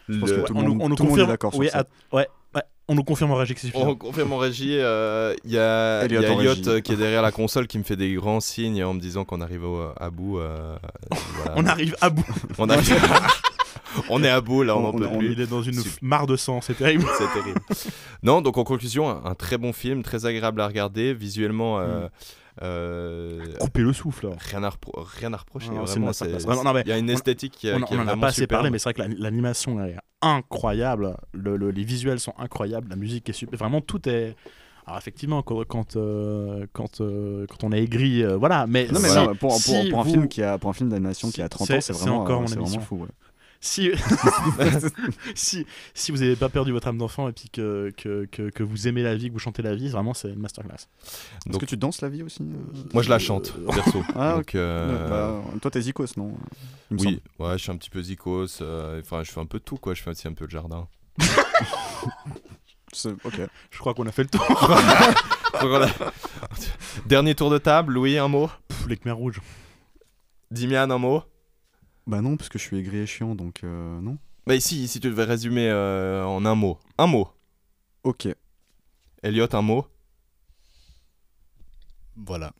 [0.08, 1.22] Je pense que Le- tout le on, nous- monde- on nous tout le monde est
[1.22, 1.28] confirme.
[1.30, 1.78] d'accord sur oui, ça.
[1.80, 3.88] att- ouais, ouais, on nous confirme en régie que c'est suffisant.
[3.88, 6.20] On confirme en régie, euh, il y a, y Elliot
[6.68, 9.24] a qui est derrière la console qui me fait des grands signes en me disant
[9.24, 10.38] qu'on arrive au- à bout.
[10.38, 10.76] euh,
[11.36, 11.52] voilà.
[11.56, 12.24] On arrive à bout.
[12.58, 12.94] On arrive-
[14.10, 15.32] on est à bout là, on On- n'en peut on- plus.
[15.32, 15.92] Il est dans une Super.
[15.92, 17.04] f- mare de sang, c'est terrible.
[17.18, 17.60] C'est terrible.
[18.22, 21.78] non, donc en conclusion, un, un très bon film, très agréable à regarder, visuellement.
[21.80, 22.08] euh,
[22.62, 24.28] euh, Couper le souffle.
[24.28, 24.36] là.
[24.38, 25.70] Rien à, repro- rien à reprocher.
[25.70, 28.16] Non, c'est vraiment, il y a une esthétique qui, On, qui on est en a
[28.16, 28.60] pas assez superbe.
[28.60, 31.16] parlé, mais c'est vrai que la- l'animation est incroyable.
[31.32, 32.88] Le- le- les visuels sont incroyables.
[32.88, 33.58] La musique est super.
[33.58, 34.36] Vraiment, tout est.
[34.86, 38.66] Alors effectivement, quand quand euh, quand, euh, quand on est aigri, euh, voilà.
[38.68, 40.68] Mais Non, mais si- non, pour, pour- si pour un vous- film qui a, pour
[40.68, 42.80] un film d'animation qui a 30 ans, C'est- vraiment, encore euh, mon c'est vraiment émission.
[42.82, 42.96] fou.
[43.02, 43.08] ouais.
[43.66, 43.90] Si
[45.34, 48.62] si si vous n'avez pas perdu votre âme d'enfant et puis que, que, que, que
[48.62, 50.74] vous aimez la vie, que vous chantez la vie, vraiment c'est une masterclass.
[50.74, 54.02] Est-ce Donc- que tu danses la vie aussi euh Moi, je la chante, perso.
[54.14, 56.34] Ah, donc, euh, Bah, Toi, t'es Zikos, non
[56.90, 58.60] oui, ouais, je suis un petit peu zikos.
[58.60, 59.94] euh, Enfin, je fais un peu de tout, quoi.
[59.94, 60.86] Je fais aussi un peu de jardin.
[63.24, 63.40] Ok.
[63.72, 64.46] Je crois qu'on a fait le tour.
[67.06, 68.48] Dernier tour de table, Louis, un mot?
[68.68, 69.40] Pff, les Khmers rouges.
[70.52, 71.22] Dimian, un mot?
[72.06, 74.18] Bah non, parce que je suis aigri et chiant, donc euh, non.
[74.46, 76.78] Bah ici, si tu devais résumer euh, en un mot.
[76.98, 77.28] Un mot.
[78.02, 78.28] Ok.
[79.22, 79.86] Elliot, un mot.
[82.16, 82.52] Voilà.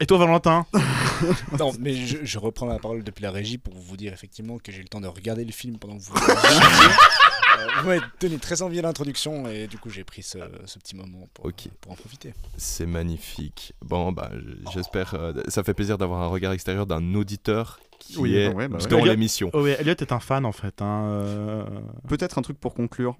[0.00, 0.64] Et toi, Valentin
[1.58, 4.72] Non, mais je, je reprends la parole depuis la régie pour vous dire effectivement que
[4.72, 6.14] j'ai eu le temps de regarder le film pendant que vous.
[7.58, 10.78] Euh, vous m'avez donné très envie à l'introduction et du coup j'ai pris ce, ce
[10.78, 11.68] petit moment pour, Ok.
[11.80, 12.34] pour en profiter.
[12.56, 13.72] C'est magnifique.
[13.82, 14.30] Bon, bah,
[14.72, 15.14] j'espère.
[15.14, 18.68] euh, ça fait plaisir d'avoir un regard extérieur d'un auditeur qui Oui, est bah ouais,
[18.68, 18.86] bah ouais.
[18.86, 19.50] dans l'émission.
[19.52, 20.80] Oh, ouais, Elliot est un fan en fait.
[20.82, 21.64] Hein, euh,
[22.08, 23.16] Peut-être un truc pour conclure.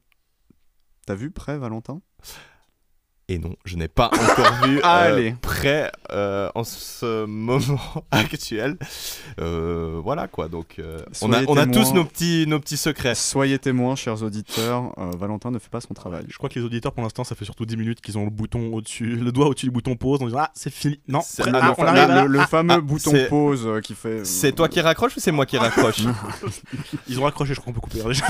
[1.06, 2.00] T'as vu prêt, Valentin?
[3.30, 5.34] Et non, je n'ai pas encore vu euh, Allez.
[5.42, 7.78] prêt euh, en ce moment
[8.10, 8.78] actuel.
[9.38, 13.14] Euh, voilà quoi, donc euh, on, a, on tous nos petits, nos petits secrets.
[13.14, 14.94] Soyez témoins, chers auditeurs.
[14.98, 16.24] euh, Valentin ne fait pas son travail.
[16.30, 18.30] Je crois que les auditeurs pour l'instant ça fait surtout 10 minutes qu'ils ont le
[18.30, 20.98] bouton au-dessus, le doigt au-dessus du bouton pause en disant ah c'est fini.
[21.06, 24.24] Non, C'est- prêt- ah, ah, on le, le fameux Ah, bouton pause euh, qui fait.
[24.24, 26.00] C'est toi qui raccroche ou c'est moi qui raccroche
[27.08, 28.00] Ils ont raccroché, je crois qu'on peut couper.
[28.02, 28.24] hein, déjà.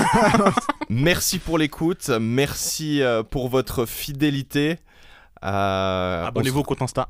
[0.89, 4.75] Merci pour l'écoute, merci pour votre fidélité.
[5.43, 7.09] Euh, Abonnez-vous on au compte Insta.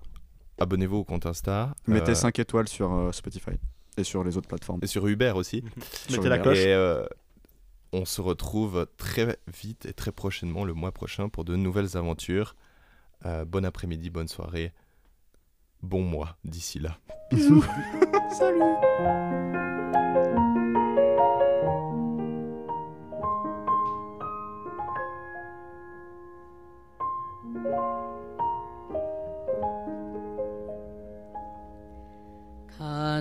[0.59, 1.73] Abonnez-vous au compte Insta.
[1.87, 3.51] Mettez euh, 5 étoiles sur euh, Spotify
[3.97, 4.79] et sur les autres plateformes.
[4.81, 5.63] et sur Uber aussi.
[6.09, 6.57] Sur Mettez la cloche.
[6.57, 7.05] Et euh,
[7.91, 12.55] on se retrouve très vite et très prochainement le mois prochain pour de nouvelles aventures.
[13.25, 14.73] Euh, bon après-midi, bonne soirée,
[15.81, 16.97] bon mois d'ici là.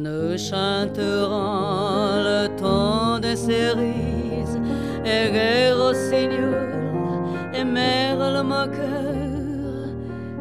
[0.00, 4.60] Nous chanterons le temps des cerises
[5.04, 6.68] et guerre rossignol
[7.52, 9.88] et merle le moqueur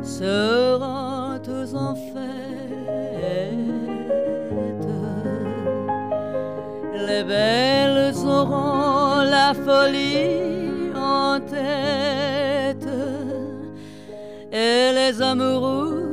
[0.04, 2.38] seront tous en fête.
[7.08, 12.88] Les belles auront la folie en tête
[14.52, 16.07] et les amoureux